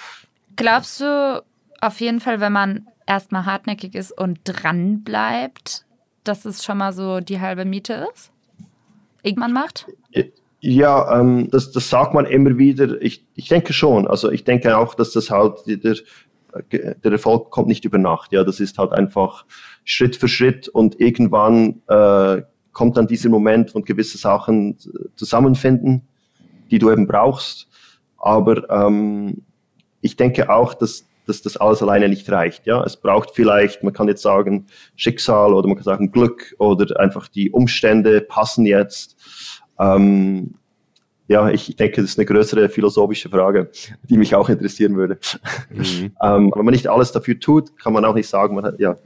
Glaubst 0.55 0.99
du 0.99 1.43
auf 1.79 2.01
jeden 2.01 2.19
Fall, 2.19 2.39
wenn 2.39 2.51
man 2.51 2.87
erstmal 3.07 3.45
hartnäckig 3.45 3.95
ist 3.95 4.11
und 4.11 4.39
dran 4.43 5.03
bleibt, 5.03 5.85
dass 6.23 6.45
es 6.45 6.63
schon 6.63 6.77
mal 6.77 6.93
so 6.93 7.19
die 7.19 7.39
halbe 7.39 7.65
Miete 7.65 8.07
ist? 8.13 8.31
Irgendwann 9.23 9.53
macht? 9.53 9.87
Ja, 10.59 11.19
ähm, 11.19 11.49
das, 11.49 11.71
das 11.71 11.89
sagt 11.89 12.13
man 12.13 12.25
immer 12.25 12.57
wieder. 12.57 13.01
Ich, 13.01 13.25
ich 13.35 13.47
denke 13.47 13.73
schon. 13.73 14.07
Also 14.07 14.31
ich 14.31 14.43
denke 14.43 14.77
auch, 14.77 14.93
dass 14.93 15.11
das 15.11 15.31
halt 15.31 15.59
der, 15.65 15.95
der 16.95 17.11
Erfolg 17.11 17.49
kommt 17.49 17.67
nicht 17.67 17.85
über 17.85 17.97
Nacht. 17.97 18.31
Ja, 18.31 18.43
das 18.43 18.59
ist 18.59 18.77
halt 18.77 18.91
einfach 18.91 19.45
Schritt 19.83 20.15
für 20.15 20.27
Schritt 20.27 20.67
und 20.67 20.99
irgendwann 20.99 21.81
äh, 21.87 22.43
kommt 22.73 22.97
dann 22.97 23.07
dieser 23.07 23.29
Moment, 23.29 23.73
wo 23.73 23.81
gewisse 23.81 24.17
Sachen 24.17 24.77
zusammenfinden, 25.15 26.07
die 26.69 26.79
du 26.79 26.91
eben 26.91 27.07
brauchst. 27.07 27.67
Aber 28.17 28.69
ähm, 28.69 29.43
ich 30.01 30.15
denke 30.15 30.49
auch, 30.49 30.73
dass 30.73 31.07
dass 31.25 31.41
das 31.41 31.57
alles 31.57 31.81
alleine 31.81 32.09
nicht 32.09 32.29
reicht. 32.31 32.65
Ja, 32.65 32.83
es 32.83 32.97
braucht 32.97 33.31
vielleicht, 33.33 33.83
man 33.83 33.93
kann 33.93 34.07
jetzt 34.07 34.21
sagen 34.21 34.67
Schicksal 34.95 35.53
oder 35.53 35.67
man 35.67 35.77
kann 35.77 35.83
sagen 35.83 36.11
Glück 36.11 36.55
oder 36.57 36.99
einfach 36.99 37.27
die 37.27 37.51
Umstände 37.51 38.21
passen 38.21 38.65
jetzt. 38.65 39.15
Ähm, 39.79 40.55
ja, 41.27 41.49
ich 41.49 41.75
denke, 41.77 42.01
das 42.01 42.11
ist 42.11 42.19
eine 42.19 42.25
größere 42.25 42.67
philosophische 42.67 43.29
Frage, 43.29 43.71
die 44.03 44.17
mich 44.17 44.35
auch 44.35 44.49
interessieren 44.49 44.97
würde. 44.97 45.17
Mhm. 45.69 46.11
ähm, 46.21 46.51
wenn 46.53 46.65
man 46.65 46.73
nicht 46.73 46.87
alles 46.87 47.11
dafür 47.11 47.39
tut, 47.39 47.77
kann 47.79 47.93
man 47.93 48.03
auch 48.03 48.15
nicht 48.15 48.27
sagen, 48.27 48.55
man 48.55 48.65
hat, 48.65 48.79
ja, 48.79 48.97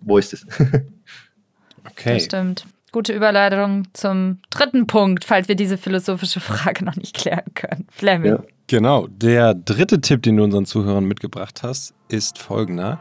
wo 0.00 0.18
ist 0.18 0.32
es? 0.32 0.44
okay. 1.88 2.14
Das 2.14 2.24
stimmt. 2.24 2.66
Gute 2.90 3.12
Überleitung 3.12 3.86
zum 3.92 4.40
dritten 4.50 4.86
Punkt, 4.86 5.24
falls 5.24 5.46
wir 5.46 5.54
diese 5.54 5.78
philosophische 5.78 6.40
Frage 6.40 6.84
noch 6.84 6.96
nicht 6.96 7.14
klären 7.14 7.54
können. 7.54 7.86
Fleming. 7.90 8.32
Ja. 8.32 8.42
Genau, 8.70 9.06
der 9.06 9.54
dritte 9.54 10.02
Tipp, 10.02 10.22
den 10.22 10.36
du 10.36 10.44
unseren 10.44 10.66
Zuhörern 10.66 11.06
mitgebracht 11.06 11.62
hast, 11.62 11.94
ist 12.10 12.36
folgender. 12.36 12.98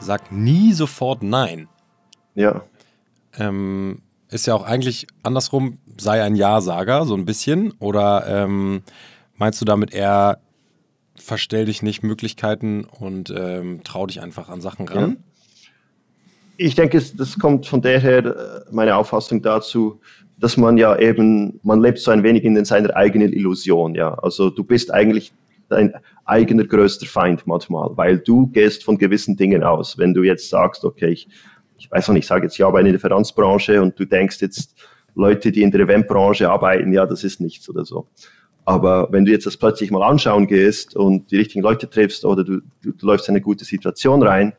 Sag 0.00 0.32
nie 0.32 0.72
sofort 0.72 1.22
Nein. 1.22 1.68
Ja. 2.34 2.62
Ähm, 3.38 4.02
ist 4.30 4.48
ja 4.48 4.54
auch 4.54 4.64
eigentlich 4.64 5.06
andersrum, 5.22 5.78
sei 5.96 6.24
ein 6.24 6.34
Ja-Sager, 6.34 7.06
so 7.06 7.14
ein 7.14 7.24
bisschen. 7.24 7.70
Oder 7.78 8.26
ähm, 8.26 8.82
meinst 9.36 9.60
du 9.60 9.64
damit 9.64 9.94
eher, 9.94 10.40
verstell 11.14 11.66
dich 11.66 11.82
nicht 11.82 12.02
Möglichkeiten 12.02 12.82
und 12.82 13.30
ähm, 13.30 13.82
trau 13.84 14.06
dich 14.06 14.20
einfach 14.20 14.48
an 14.48 14.60
Sachen 14.60 14.88
ran? 14.88 15.22
Ich 16.56 16.74
denke, 16.74 17.00
das 17.16 17.38
kommt 17.38 17.66
von 17.66 17.80
daher, 17.80 18.26
äh, 18.26 18.64
meine 18.72 18.96
Auffassung 18.96 19.40
dazu, 19.40 20.00
dass 20.40 20.56
man 20.56 20.78
ja 20.78 20.98
eben, 20.98 21.60
man 21.62 21.80
lebt 21.80 21.98
so 21.98 22.10
ein 22.10 22.22
wenig 22.22 22.44
in 22.44 22.64
seiner 22.64 22.96
eigenen 22.96 23.32
Illusion, 23.32 23.94
ja. 23.94 24.14
Also 24.14 24.50
du 24.50 24.64
bist 24.64 24.92
eigentlich 24.92 25.32
dein 25.68 25.94
eigener 26.24 26.64
größter 26.64 27.06
Feind 27.06 27.46
manchmal, 27.46 27.90
weil 27.96 28.18
du 28.18 28.46
gehst 28.48 28.82
von 28.82 28.98
gewissen 28.98 29.36
Dingen 29.36 29.62
aus. 29.62 29.98
Wenn 29.98 30.14
du 30.14 30.22
jetzt 30.22 30.48
sagst, 30.48 30.84
okay, 30.84 31.10
ich, 31.10 31.28
ich 31.78 31.90
weiß 31.90 32.08
noch 32.08 32.14
nicht, 32.14 32.24
ich 32.24 32.28
sage 32.28 32.46
jetzt, 32.46 32.58
ja, 32.58 32.66
aber 32.66 32.80
in 32.80 32.86
der 32.86 32.98
Finanzbranche 32.98 33.80
und 33.80 33.98
du 33.98 34.04
denkst 34.04 34.40
jetzt, 34.40 34.74
Leute, 35.14 35.52
die 35.52 35.62
in 35.62 35.70
der 35.70 35.80
Eventbranche 35.80 36.50
arbeiten, 36.50 36.92
ja, 36.92 37.06
das 37.06 37.24
ist 37.24 37.40
nichts 37.40 37.68
oder 37.68 37.84
so. 37.84 38.08
Aber 38.64 39.08
wenn 39.10 39.24
du 39.24 39.32
jetzt 39.32 39.46
das 39.46 39.56
plötzlich 39.56 39.90
mal 39.90 40.02
anschauen 40.02 40.46
gehst 40.46 40.94
und 40.96 41.30
die 41.30 41.36
richtigen 41.36 41.62
Leute 41.62 41.88
triffst 41.88 42.24
oder 42.24 42.44
du, 42.44 42.60
du 42.82 43.06
läufst 43.06 43.28
in 43.28 43.34
eine 43.34 43.42
gute 43.42 43.64
Situation 43.64 44.22
rein, 44.22 44.54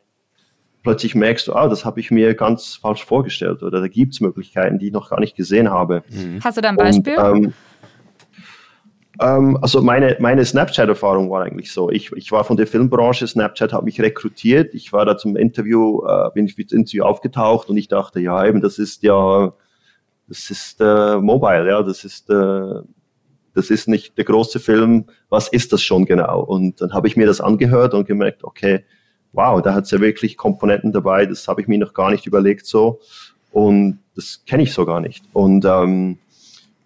plötzlich 0.84 1.16
merkst 1.16 1.48
du, 1.48 1.54
ah, 1.54 1.68
das 1.68 1.86
habe 1.86 2.00
ich 2.00 2.12
mir 2.12 2.34
ganz 2.34 2.76
falsch 2.76 3.06
vorgestellt 3.06 3.64
oder 3.64 3.82
da 3.82 3.88
gibt 3.88 4.14
es 4.14 4.22
Möglichkeiten, 4.22 4.80
die 4.80 4.88
ich 4.88 4.94
noch 4.94 5.10
gar 5.10 5.20
nicht 5.20 5.36
gesehen 5.36 5.70
habe. 5.70 6.04
Mhm. 6.10 6.40
Hast 6.44 6.58
du 6.58 6.62
da 6.62 6.70
ein 6.70 6.78
Beispiel? 6.78 7.18
Und, 7.18 7.44
ähm, 7.46 7.54
ähm, 9.20 9.58
also 9.62 9.82
meine, 9.82 10.18
meine 10.20 10.44
Snapchat-Erfahrung 10.44 11.30
war 11.30 11.44
eigentlich 11.44 11.72
so. 11.72 11.90
Ich, 11.90 12.12
ich 12.14 12.32
war 12.32 12.44
von 12.44 12.58
der 12.58 12.68
Filmbranche, 12.68 13.28
Snapchat 13.28 13.74
hat 13.74 13.84
mich 13.84 14.02
rekrutiert. 14.02 14.74
Ich 14.74 14.92
war 14.94 15.06
da 15.06 15.18
zum 15.18 15.36
Interview, 15.36 16.06
äh, 16.06 16.30
bin 16.34 16.46
ich 16.46 16.58
ins 16.58 16.72
Interview 16.72 17.04
aufgetaucht 17.04 17.70
und 17.70 17.78
ich 17.78 17.88
dachte, 17.88 18.20
ja, 18.20 18.46
eben, 18.46 18.62
das 18.62 18.80
ist 18.80 19.04
ja 19.04 19.54
das 20.32 20.50
ist 20.50 20.80
äh, 20.80 21.18
Mobile, 21.18 21.68
ja, 21.68 21.84
das 21.84 22.06
ist, 22.06 22.30
äh, 22.30 22.82
das 23.54 23.70
ist 23.70 23.90
nicht 23.90 24.18
der 24.18 24.24
große 24.24 24.62
Film, 24.62 25.08
was 25.28 25.50
ist 25.50 25.74
das 25.74 25.84
schon 25.84 26.06
genau? 26.06 26.42
Und 26.42 26.80
dann 26.80 26.94
habe 26.94 27.10
ich 27.10 27.18
mir 27.18 27.28
das 27.28 27.42
angehört 27.42 27.94
und 27.94 28.08
gemerkt, 28.08 28.46
okay, 28.46 28.86
wow, 29.34 29.62
da 29.62 29.74
hat 29.74 29.86
es 29.86 29.92
ja 29.92 30.00
wirklich 30.00 30.38
Komponenten 30.38 30.92
dabei, 30.92 31.26
das 31.26 31.48
habe 31.48 31.62
ich 31.62 31.68
mir 31.68 31.78
noch 31.78 31.94
gar 31.94 32.12
nicht 32.12 32.26
überlegt 32.26 32.66
so 32.66 33.00
und 33.52 34.00
das 34.16 34.44
kenne 34.46 34.64
ich 34.64 34.74
so 34.74 34.86
gar 34.86 35.00
nicht. 35.00 35.24
Und, 35.34 35.66
ähm, 35.66 36.18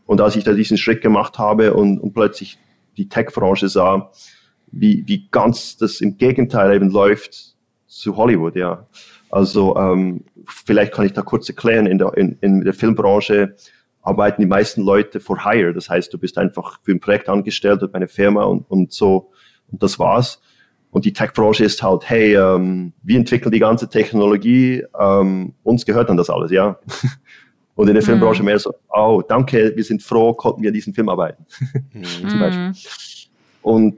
und 0.06 0.22
als 0.22 0.36
ich 0.36 0.44
da 0.44 0.54
diesen 0.54 0.78
Schritt 0.78 1.02
gemacht 1.02 1.40
habe 1.40 1.74
und, 1.74 2.00
und 2.00 2.14
plötzlich 2.14 2.60
die 2.98 3.10
Tech-Branche 3.10 3.70
sah, 3.70 4.12
wie, 4.72 5.04
wie 5.08 5.28
ganz 5.32 5.78
das 5.78 6.02
im 6.02 6.18
Gegenteil 6.18 6.74
eben 6.74 6.90
läuft 6.90 7.56
zu 7.88 8.16
Hollywood, 8.18 8.56
ja. 8.56 8.88
Also 9.30 9.76
ähm, 9.76 10.24
vielleicht 10.48 10.94
kann 10.94 11.06
ich 11.06 11.14
da 11.14 11.22
kurz 11.22 11.50
erklären, 11.50 11.88
in 11.88 11.98
der, 11.98 12.16
in, 12.16 12.38
in 12.42 12.62
der 12.62 12.74
Filmbranche 12.74 13.56
arbeiten 14.02 14.42
die 14.42 14.48
meisten 14.48 14.82
Leute 14.82 15.20
for 15.20 15.44
hire. 15.44 15.74
Das 15.74 15.90
heißt, 15.90 16.14
du 16.14 16.18
bist 16.18 16.38
einfach 16.38 16.80
für 16.84 16.92
ein 16.92 17.00
Projekt 17.00 17.28
angestellt 17.28 17.82
bei 17.92 17.98
einer 17.98 18.08
Firma 18.08 18.44
und, 18.44 18.70
und 18.70 18.94
so 18.94 19.32
und 19.72 19.82
das 19.82 19.98
war's. 19.98 20.42
Und 20.96 21.04
die 21.04 21.12
Tech-Branche 21.12 21.66
ist 21.66 21.84
halt, 21.84 22.10
hey, 22.10 22.38
ähm, 22.38 22.94
wir 23.04 23.18
entwickeln 23.18 23.52
die 23.52 23.60
ganze 23.60 23.90
Technologie, 23.90 24.82
ähm, 24.98 25.54
uns 25.62 25.86
gehört 25.86 26.08
dann 26.08 26.16
das 26.16 26.30
alles, 26.30 26.52
ja. 26.52 26.80
Und 27.76 27.90
in 27.90 27.96
der 27.96 28.02
Filmbranche 28.02 28.42
mhm. 28.42 28.46
mehr 28.46 28.60
so, 28.60 28.74
oh, 28.88 29.22
danke, 29.28 29.74
wir 29.76 29.84
sind 29.84 30.02
froh, 30.02 30.34
konnten 30.34 30.64
wir 30.64 30.72
diesen 30.72 30.94
Film 30.94 31.10
arbeiten. 31.10 31.46
Mhm. 31.92 32.04
Zum 32.30 32.40
Beispiel. 32.40 32.72
Und 33.62 33.98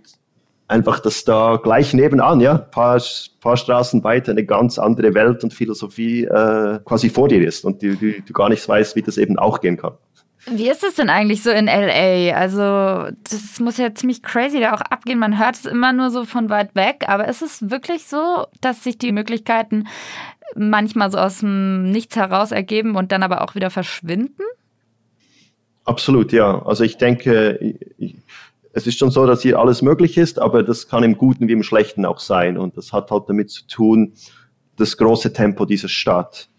einfach, 0.67 0.99
dass 0.99 1.23
da 1.23 1.59
gleich 1.61 1.93
nebenan, 1.93 2.39
ja, 2.39 2.57
paar, 2.57 2.99
paar 3.41 3.57
Straßen 3.57 4.03
weiter 4.03 4.31
eine 4.31 4.43
ganz 4.43 4.79
andere 4.79 5.13
Welt 5.13 5.43
und 5.43 5.53
Philosophie 5.53 6.23
äh, 6.23 6.79
quasi 6.83 7.11
vor 7.11 7.27
dir 7.27 7.47
ist 7.47 7.63
und 7.63 7.83
du, 7.83 7.95
du, 7.95 8.21
du 8.21 8.33
gar 8.33 8.49
nicht 8.49 8.67
weißt, 8.67 8.95
wie 8.95 9.03
das 9.03 9.19
eben 9.19 9.37
auch 9.37 9.61
gehen 9.61 9.77
kann. 9.77 9.93
Wie 10.49 10.69
ist 10.69 10.83
es 10.83 10.95
denn 10.95 11.09
eigentlich 11.09 11.43
so 11.43 11.49
in 11.49 11.65
LA? 11.65 12.33
Also, 12.33 13.11
das 13.29 13.59
muss 13.59 13.77
ja 13.77 13.93
ziemlich 13.93 14.23
crazy 14.23 14.59
da 14.61 14.73
auch 14.73 14.81
abgehen. 14.81 15.19
Man 15.19 15.37
hört 15.37 15.55
es 15.55 15.65
immer 15.65 15.91
nur 15.91 16.09
so 16.09 16.23
von 16.23 16.49
weit 16.49 16.73
weg, 16.73 17.03
aber 17.07 17.27
ist 17.27 17.41
es 17.41 17.69
wirklich 17.69 18.05
so, 18.05 18.47
dass 18.61 18.83
sich 18.83 18.97
die 18.97 19.11
Möglichkeiten 19.11 19.87
manchmal 20.55 21.11
so 21.11 21.17
aus 21.17 21.39
dem 21.39 21.91
Nichts 21.91 22.15
heraus 22.15 22.51
ergeben 22.51 22.95
und 22.95 23.11
dann 23.11 23.23
aber 23.23 23.41
auch 23.41 23.55
wieder 23.55 23.69
verschwinden? 23.69 24.43
Absolut, 25.83 26.31
ja. 26.31 26.65
Also 26.65 26.83
ich 26.83 26.97
denke, 26.97 27.77
es 28.73 28.87
ist 28.87 28.97
schon 28.97 29.11
so, 29.11 29.25
dass 29.25 29.41
hier 29.41 29.59
alles 29.59 29.81
möglich 29.81 30.17
ist, 30.17 30.39
aber 30.39 30.63
das 30.63 30.87
kann 30.87 31.03
im 31.03 31.17
Guten 31.17 31.47
wie 31.47 31.53
im 31.53 31.63
Schlechten 31.63 32.05
auch 32.05 32.19
sein. 32.19 32.57
Und 32.57 32.77
das 32.77 32.93
hat 32.93 33.11
halt 33.11 33.23
damit 33.27 33.49
zu 33.49 33.67
tun, 33.67 34.13
das 34.77 34.95
große 34.95 35.33
Tempo 35.33 35.65
dieser 35.65 35.89
Stadt, 35.89 36.49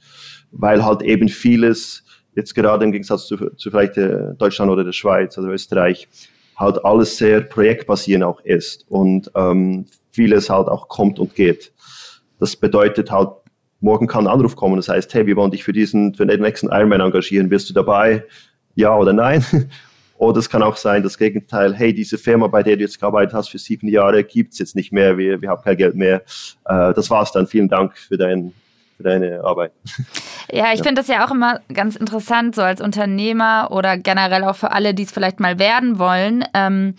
weil 0.50 0.84
halt 0.84 1.02
eben 1.02 1.28
vieles 1.28 2.04
jetzt 2.38 2.54
gerade 2.54 2.84
im 2.84 2.92
Gegensatz 2.92 3.26
zu, 3.26 3.36
zu 3.36 3.70
vielleicht 3.70 3.96
Deutschland 3.96 4.70
oder 4.70 4.84
der 4.84 4.92
Schweiz 4.92 5.36
oder 5.36 5.48
Österreich 5.48 6.08
halt 6.56 6.84
alles 6.84 7.16
sehr 7.16 7.40
projektbasierend 7.40 8.24
auch 8.24 8.40
ist 8.40 8.86
und 8.88 9.30
ähm, 9.34 9.86
vieles 10.12 10.48
halt 10.48 10.68
auch 10.68 10.88
kommt 10.88 11.18
und 11.18 11.34
geht. 11.34 11.72
Das 12.38 12.56
bedeutet 12.56 13.10
halt, 13.10 13.30
morgen 13.80 14.06
kann 14.06 14.26
ein 14.26 14.32
Anruf 14.32 14.56
kommen, 14.56 14.76
das 14.76 14.88
heißt, 14.88 15.12
hey, 15.14 15.26
wir 15.26 15.36
wollen 15.36 15.50
dich 15.50 15.62
für 15.62 15.72
diesen, 15.72 16.14
für 16.14 16.26
den 16.26 16.40
nächsten 16.40 16.68
Ironman 16.68 17.00
engagieren, 17.00 17.48
bist 17.48 17.68
du 17.68 17.74
dabei? 17.74 18.24
Ja 18.74 18.96
oder 18.96 19.12
nein? 19.12 19.44
Oder 20.18 20.40
es 20.40 20.50
kann 20.50 20.64
auch 20.64 20.76
sein, 20.76 21.04
das 21.04 21.16
Gegenteil, 21.16 21.72
hey, 21.74 21.94
diese 21.94 22.18
Firma, 22.18 22.48
bei 22.48 22.64
der 22.64 22.74
du 22.74 22.82
jetzt 22.82 22.98
gearbeitet 22.98 23.34
hast 23.34 23.50
für 23.50 23.58
sieben 23.58 23.86
Jahre, 23.86 24.24
gibt's 24.24 24.58
jetzt 24.58 24.74
nicht 24.74 24.92
mehr, 24.92 25.16
wir, 25.16 25.40
wir 25.40 25.48
haben 25.48 25.62
kein 25.62 25.76
Geld 25.76 25.94
mehr. 25.94 26.22
Äh, 26.64 26.92
das 26.92 27.08
war's 27.08 27.30
dann. 27.30 27.46
Vielen 27.46 27.68
Dank 27.68 27.96
für 27.96 28.16
dein, 28.16 28.52
für 28.98 29.04
deine 29.04 29.42
Arbeit. 29.42 29.72
Ja, 30.50 30.72
ich 30.72 30.78
ja. 30.78 30.84
finde 30.84 31.02
das 31.02 31.08
ja 31.08 31.26
auch 31.26 31.30
immer 31.30 31.60
ganz 31.72 31.94
interessant, 31.94 32.54
so 32.54 32.62
als 32.62 32.80
Unternehmer 32.80 33.68
oder 33.70 33.96
generell 33.98 34.44
auch 34.44 34.56
für 34.56 34.72
alle, 34.72 34.94
die 34.94 35.04
es 35.04 35.12
vielleicht 35.12 35.40
mal 35.40 35.58
werden 35.58 35.98
wollen. 35.98 36.42
Ähm, 36.54 36.94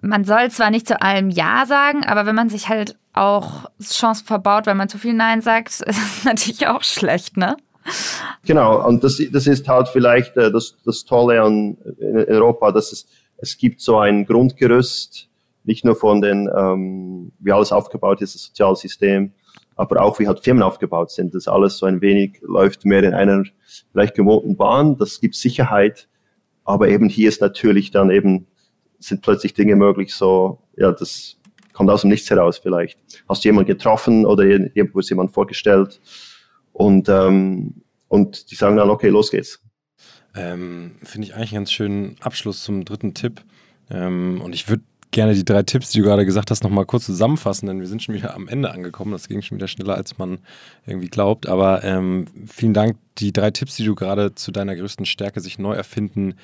man 0.00 0.24
soll 0.24 0.50
zwar 0.50 0.70
nicht 0.70 0.86
zu 0.86 1.00
allem 1.00 1.30
Ja 1.30 1.64
sagen, 1.66 2.04
aber 2.04 2.26
wenn 2.26 2.34
man 2.34 2.50
sich 2.50 2.68
halt 2.68 2.96
auch 3.14 3.70
Chancen 3.82 4.26
verbaut, 4.26 4.66
weil 4.66 4.74
man 4.74 4.88
zu 4.88 4.98
viel 4.98 5.14
Nein 5.14 5.40
sagt, 5.40 5.68
ist 5.86 5.98
es 5.98 6.24
natürlich 6.24 6.66
auch 6.68 6.82
schlecht, 6.82 7.36
ne? 7.36 7.56
Genau, 8.44 8.86
und 8.86 9.02
das, 9.02 9.20
das 9.32 9.46
ist 9.46 9.66
halt 9.66 9.88
vielleicht 9.88 10.36
äh, 10.36 10.52
das, 10.52 10.76
das 10.84 11.04
Tolle 11.04 11.40
an 11.40 11.78
in 11.98 12.16
Europa, 12.28 12.70
dass 12.70 12.92
es, 12.92 13.06
es 13.38 13.56
gibt 13.56 13.80
so 13.80 13.98
ein 13.98 14.26
Grundgerüst, 14.26 15.28
nicht 15.64 15.86
nur 15.86 15.96
von 15.96 16.20
den, 16.20 16.50
ähm, 16.54 17.32
wie 17.38 17.52
alles 17.52 17.72
aufgebaut 17.72 18.20
ist, 18.20 18.34
das 18.34 18.44
Sozialsystem, 18.44 19.32
aber 19.78 20.02
auch 20.02 20.18
wie 20.18 20.26
halt 20.26 20.40
Firmen 20.40 20.62
aufgebaut 20.62 21.12
sind. 21.12 21.34
Das 21.34 21.46
alles 21.46 21.78
so 21.78 21.86
ein 21.86 22.00
wenig 22.00 22.40
läuft 22.42 22.84
mehr 22.84 23.04
in 23.04 23.14
einer 23.14 23.44
vielleicht 23.92 24.16
gewohnten 24.16 24.56
Bahn. 24.56 24.98
Das 24.98 25.20
gibt 25.20 25.36
Sicherheit. 25.36 26.08
Aber 26.64 26.88
eben 26.88 27.08
hier 27.08 27.28
ist 27.28 27.40
natürlich 27.40 27.92
dann 27.92 28.10
eben, 28.10 28.48
sind 28.98 29.22
plötzlich 29.22 29.54
Dinge 29.54 29.76
möglich, 29.76 30.12
so, 30.12 30.58
ja, 30.76 30.90
das 30.90 31.36
kommt 31.72 31.90
aus 31.90 32.00
dem 32.00 32.10
Nichts 32.10 32.28
heraus 32.28 32.58
vielleicht. 32.58 32.98
Hast 33.28 33.44
du 33.44 33.48
jemanden 33.48 33.68
getroffen 33.68 34.26
oder 34.26 34.42
irgendwo 34.42 34.98
ist 34.98 35.10
jemand 35.10 35.32
vorgestellt 35.32 36.00
und, 36.72 37.08
ähm, 37.08 37.82
und 38.08 38.50
die 38.50 38.56
sagen 38.56 38.76
dann, 38.76 38.90
okay, 38.90 39.08
los 39.08 39.30
geht's. 39.30 39.62
Ähm, 40.34 40.96
Finde 41.04 41.28
ich 41.28 41.34
eigentlich 41.34 41.52
einen 41.52 41.60
ganz 41.60 41.72
schönen 41.72 42.16
Abschluss 42.20 42.64
zum 42.64 42.84
dritten 42.84 43.14
Tipp. 43.14 43.44
Ähm, 43.90 44.40
und 44.42 44.56
ich 44.56 44.68
würde 44.68 44.82
gerne 45.10 45.34
die 45.34 45.44
drei 45.44 45.62
Tipps, 45.62 45.90
die 45.90 45.98
du 45.98 46.04
gerade 46.04 46.26
gesagt 46.26 46.50
hast, 46.50 46.62
nochmal 46.62 46.86
kurz 46.86 47.06
zusammenfassen, 47.06 47.66
denn 47.66 47.80
wir 47.80 47.86
sind 47.86 48.02
schon 48.02 48.14
wieder 48.14 48.34
am 48.34 48.48
Ende 48.48 48.70
angekommen. 48.70 49.12
Das 49.12 49.28
ging 49.28 49.42
schon 49.42 49.56
wieder 49.56 49.68
schneller, 49.68 49.94
als 49.94 50.18
man 50.18 50.38
irgendwie 50.86 51.08
glaubt. 51.08 51.46
Aber 51.48 51.82
ähm, 51.84 52.26
vielen 52.46 52.74
Dank. 52.74 52.96
Die 53.18 53.32
drei 53.32 53.50
Tipps, 53.50 53.74
die 53.74 53.84
du 53.84 53.94
gerade 53.94 54.34
zu 54.34 54.52
deiner 54.52 54.76
größten 54.76 55.04
Stärke 55.04 55.40
sich 55.40 55.58
neu 55.58 55.72
erfinden 55.74 56.34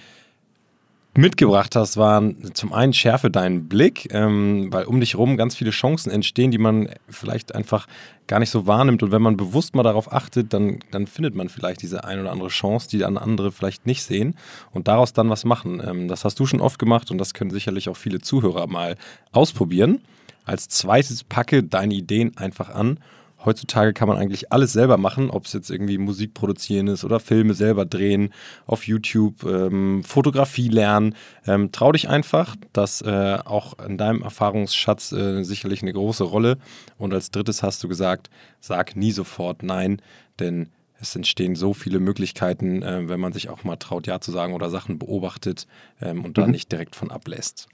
mitgebracht 1.16 1.76
hast, 1.76 1.96
waren 1.96 2.54
zum 2.54 2.72
einen 2.72 2.92
schärfe 2.92 3.30
deinen 3.30 3.68
Blick, 3.68 4.12
ähm, 4.12 4.72
weil 4.72 4.84
um 4.84 5.00
dich 5.00 5.16
rum 5.16 5.36
ganz 5.36 5.54
viele 5.54 5.70
Chancen 5.70 6.10
entstehen, 6.10 6.50
die 6.50 6.58
man 6.58 6.88
vielleicht 7.08 7.54
einfach 7.54 7.86
gar 8.26 8.40
nicht 8.40 8.50
so 8.50 8.66
wahrnimmt. 8.66 9.02
Und 9.02 9.12
wenn 9.12 9.22
man 9.22 9.36
bewusst 9.36 9.74
mal 9.74 9.82
darauf 9.82 10.12
achtet, 10.12 10.52
dann, 10.52 10.80
dann 10.90 11.06
findet 11.06 11.34
man 11.34 11.48
vielleicht 11.48 11.82
diese 11.82 12.04
ein 12.04 12.20
oder 12.20 12.32
andere 12.32 12.48
Chance, 12.48 12.88
die 12.88 12.98
dann 12.98 13.16
andere 13.16 13.52
vielleicht 13.52 13.86
nicht 13.86 14.02
sehen 14.02 14.36
und 14.72 14.88
daraus 14.88 15.12
dann 15.12 15.30
was 15.30 15.44
machen. 15.44 15.82
Ähm, 15.86 16.08
das 16.08 16.24
hast 16.24 16.40
du 16.40 16.46
schon 16.46 16.60
oft 16.60 16.78
gemacht 16.78 17.10
und 17.10 17.18
das 17.18 17.34
können 17.34 17.50
sicherlich 17.50 17.88
auch 17.88 17.96
viele 17.96 18.20
Zuhörer 18.20 18.66
mal 18.66 18.96
ausprobieren. 19.32 20.00
Als 20.44 20.68
zweites 20.68 21.24
packe 21.24 21.62
deine 21.62 21.94
Ideen 21.94 22.36
einfach 22.36 22.70
an 22.70 22.98
heutzutage 23.44 23.92
kann 23.92 24.08
man 24.08 24.16
eigentlich 24.16 24.52
alles 24.52 24.72
selber 24.72 24.96
machen, 24.96 25.30
ob 25.30 25.46
es 25.46 25.52
jetzt 25.52 25.70
irgendwie 25.70 25.98
Musik 25.98 26.34
produzieren 26.34 26.88
ist 26.88 27.04
oder 27.04 27.20
Filme 27.20 27.54
selber 27.54 27.84
drehen, 27.84 28.32
auf 28.66 28.86
YouTube, 28.86 29.44
ähm, 29.44 30.02
Fotografie 30.04 30.68
lernen. 30.68 31.14
Ähm, 31.46 31.72
trau 31.72 31.92
dich 31.92 32.08
einfach, 32.08 32.56
das 32.72 33.02
äh, 33.02 33.38
auch 33.44 33.78
in 33.78 33.98
deinem 33.98 34.22
Erfahrungsschatz 34.22 35.12
äh, 35.12 35.42
sicherlich 35.42 35.82
eine 35.82 35.92
große 35.92 36.24
Rolle. 36.24 36.58
Und 36.98 37.12
als 37.12 37.30
drittes 37.30 37.62
hast 37.62 37.82
du 37.82 37.88
gesagt, 37.88 38.30
sag 38.60 38.96
nie 38.96 39.12
sofort 39.12 39.62
nein, 39.62 40.00
denn 40.40 40.70
es 41.00 41.14
entstehen 41.14 41.54
so 41.54 41.74
viele 41.74 42.00
Möglichkeiten, 42.00 42.82
äh, 42.82 43.08
wenn 43.08 43.20
man 43.20 43.32
sich 43.32 43.48
auch 43.48 43.64
mal 43.64 43.76
traut, 43.76 44.06
Ja 44.06 44.20
zu 44.20 44.32
sagen 44.32 44.54
oder 44.54 44.70
Sachen 44.70 44.98
beobachtet 44.98 45.66
ähm, 46.00 46.24
und 46.24 46.36
mhm. 46.36 46.42
da 46.42 46.46
nicht 46.46 46.72
direkt 46.72 46.96
von 46.96 47.10
ablässt. 47.10 47.68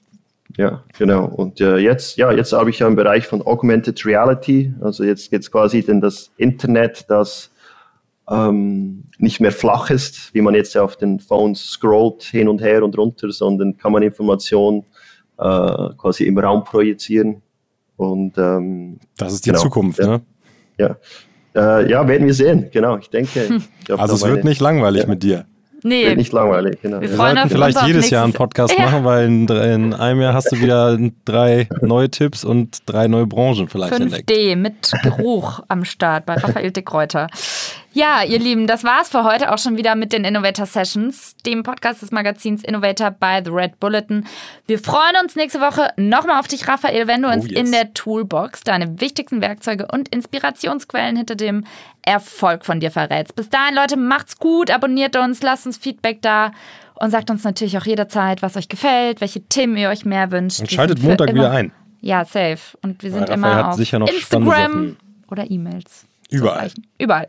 Ja, 0.57 0.83
genau. 0.99 1.27
Und 1.27 1.61
äh, 1.61 1.77
jetzt, 1.79 2.17
ja, 2.17 2.33
jetzt 2.33 2.53
habe 2.53 2.71
ich 2.71 2.81
ja 2.81 2.87
im 2.87 2.97
Bereich 2.97 3.27
von 3.27 3.43
Augmented 3.43 4.05
Reality. 4.05 4.75
Also 4.81 5.05
jetzt 5.05 5.31
geht 5.31 5.43
es 5.43 5.51
quasi 5.51 5.83
denn 5.83 6.01
das 6.01 6.31
Internet, 6.37 7.05
das 7.09 7.51
ähm, 8.29 9.05
nicht 9.19 9.41
mehr 9.41 9.53
flach 9.53 9.91
ist, 9.91 10.33
wie 10.35 10.41
man 10.41 10.55
jetzt 10.55 10.77
auf 10.77 10.97
den 10.97 11.21
Phones 11.21 11.71
scrollt 11.71 12.23
hin 12.23 12.49
und 12.49 12.61
her 12.61 12.85
und 12.85 12.97
runter, 12.97 13.31
sondern 13.31 13.77
kann 13.77 13.93
man 13.93 14.03
Informationen 14.03 14.85
äh, 15.39 15.89
quasi 15.97 16.25
im 16.25 16.39
Raum 16.39 16.65
projizieren. 16.65 17.43
Und 17.97 18.39
ähm, 18.39 18.99
das 19.19 19.35
ist 19.35 19.47
die 19.47 19.51
genau, 19.51 19.63
Zukunft, 19.63 19.99
ja, 19.99 20.07
ne? 20.07 20.21
Ja. 20.79 20.97
Äh, 21.55 21.91
ja, 21.91 22.07
werden 22.07 22.27
wir 22.27 22.35
sehen, 22.35 22.69
genau. 22.71 22.97
Ich 22.99 23.11
denke. 23.11 23.61
Ich 23.89 23.99
also 23.99 24.15
es 24.15 24.23
wird 24.23 24.45
nicht 24.45 24.61
langweilig 24.61 25.03
ja. 25.03 25.09
mit 25.09 25.23
dir. 25.25 25.47
Nee. 25.83 26.07
Wird 26.07 26.19
nicht 26.19 26.33
langweilig, 26.33 26.79
genau. 26.83 27.01
Wir, 27.01 27.11
wir 27.11 27.17
sollten 27.17 27.49
vielleicht 27.49 27.87
jedes 27.87 28.11
Jahr 28.11 28.25
einen 28.25 28.33
Podcast 28.33 28.75
ja. 28.77 28.85
machen, 28.85 29.05
weil 29.05 29.27
in, 29.27 29.49
in, 29.49 29.95
einem 29.95 30.21
Jahr 30.21 30.35
hast 30.35 30.53
du 30.53 30.61
wieder 30.61 30.99
drei 31.25 31.69
neue 31.81 32.11
Tipps 32.11 32.45
und 32.45 32.79
drei 32.87 33.09
neue 33.09 33.27
Branchen 33.27 33.69
vielleicht 33.69 33.95
5D 33.95 34.03
entdeckt. 34.03 34.57
mit 34.57 34.93
Geruch 35.03 35.61
am 35.69 35.85
Start 35.85 36.27
bei 36.27 36.35
Raphael 36.35 36.71
Dickreuter. 36.71 37.29
Ja, 37.93 38.23
ihr 38.23 38.39
Lieben, 38.39 38.69
das 38.69 38.85
war's 38.85 39.09
für 39.09 39.25
heute 39.25 39.53
auch 39.53 39.59
schon 39.59 39.77
wieder 39.77 39.97
mit 39.97 40.13
den 40.13 40.25
Innovator 40.25 40.65
Sessions, 40.65 41.35
dem 41.45 41.65
Podcast 41.65 42.03
des 42.03 42.13
Magazins 42.13 42.63
Innovator 42.63 43.11
by 43.11 43.41
The 43.45 43.51
Red 43.51 43.81
Bulletin. 43.81 44.27
Wir 44.69 44.79
freuen 44.79 45.17
uns 45.21 45.35
nächste 45.35 45.61
Woche 45.61 45.93
nochmal 45.97 46.39
auf 46.39 46.47
dich, 46.47 46.69
Raphael, 46.69 47.09
wenn 47.09 47.23
du 47.23 47.29
oh, 47.29 47.33
uns 47.33 47.51
yes. 47.51 47.59
in 47.59 47.73
der 47.73 47.93
Toolbox 47.93 48.61
deine 48.61 49.01
wichtigsten 49.01 49.41
Werkzeuge 49.41 49.89
und 49.91 50.09
Inspirationsquellen 50.09 51.17
hinter 51.17 51.35
dem 51.35 51.65
Erfolg 52.03 52.65
von 52.65 52.79
dir 52.79 52.93
verrätst. 52.93 53.35
Bis 53.35 53.49
dahin, 53.49 53.75
Leute, 53.75 53.97
macht's 53.97 54.39
gut, 54.39 54.71
abonniert 54.71 55.17
uns, 55.17 55.43
lasst 55.43 55.67
uns 55.67 55.77
Feedback 55.77 56.23
da 56.23 56.53
und 56.95 57.11
sagt 57.11 57.29
uns 57.29 57.43
natürlich 57.43 57.77
auch 57.77 57.87
jederzeit, 57.87 58.41
was 58.41 58.57
euch 58.57 58.69
gefällt, 58.69 59.21
welche 59.21 59.41
Themen 59.41 59.77
ihr 59.77 59.89
euch 59.89 60.05
mehr 60.05 60.31
wünscht. 60.31 60.61
Und 60.61 60.71
schaltet 60.71 61.03
Montag 61.03 61.35
wieder 61.35 61.51
ein. 61.51 61.73
Ja, 62.03 62.25
safe. 62.25 62.79
Und 62.83 63.03
wir 63.03 63.11
sind 63.11 63.29
immer 63.29 63.71
auf 63.71 63.81
Instagram 63.81 64.97
oder 65.29 65.51
E-Mails. 65.51 66.07
Überall. 66.31 66.71
Überall. 66.99 67.29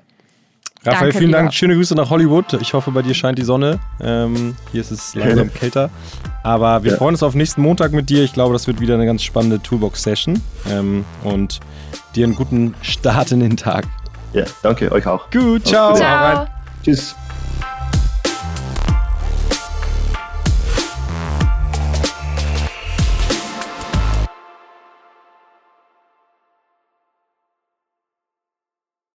Raphael, 0.84 1.00
Danke, 1.00 1.18
vielen 1.20 1.28
lieber. 1.30 1.38
Dank. 1.40 1.54
Schöne 1.54 1.76
Grüße 1.76 1.94
nach 1.96 2.10
Hollywood. 2.10 2.54
Ich 2.60 2.74
hoffe, 2.74 2.90
bei 2.92 3.04
dir 3.04 3.14
scheint 3.14 3.38
die 3.38 3.44
Sonne. 3.44 3.80
Ähm, 4.02 4.56
hier 4.72 4.82
ist 4.82 4.90
es 4.92 5.14
langsam 5.14 5.54
kälter. 5.54 5.90
Aber 6.44 6.84
wir 6.84 6.94
Ja. 6.94 6.98
freuen 6.98 7.14
uns 7.14 7.22
auf 7.22 7.36
nächsten 7.36 7.62
Montag 7.62 7.92
mit 7.92 8.10
dir. 8.10 8.24
Ich 8.24 8.34
glaube, 8.34 8.54
das 8.54 8.66
wird 8.66 8.80
wieder 8.80 8.96
eine 8.96 9.06
ganz 9.06 9.22
spannende 9.22 9.62
Toolbox-Session. 9.62 10.42
Ähm, 10.72 11.06
und 11.24 11.60
dir 12.16 12.26
einen 12.26 12.36
guten 12.36 12.74
Start 12.82 13.32
in 13.32 13.42
den 13.42 13.58
Tag. 13.58 13.86
Ja, 14.34 14.46
danke 14.64 14.92
euch 14.92 15.06
auch. 15.06 15.30
Gut, 15.30 15.68
ciao. 15.68 15.94
Ciao. 15.94 16.48
Tschüss. 16.84 17.16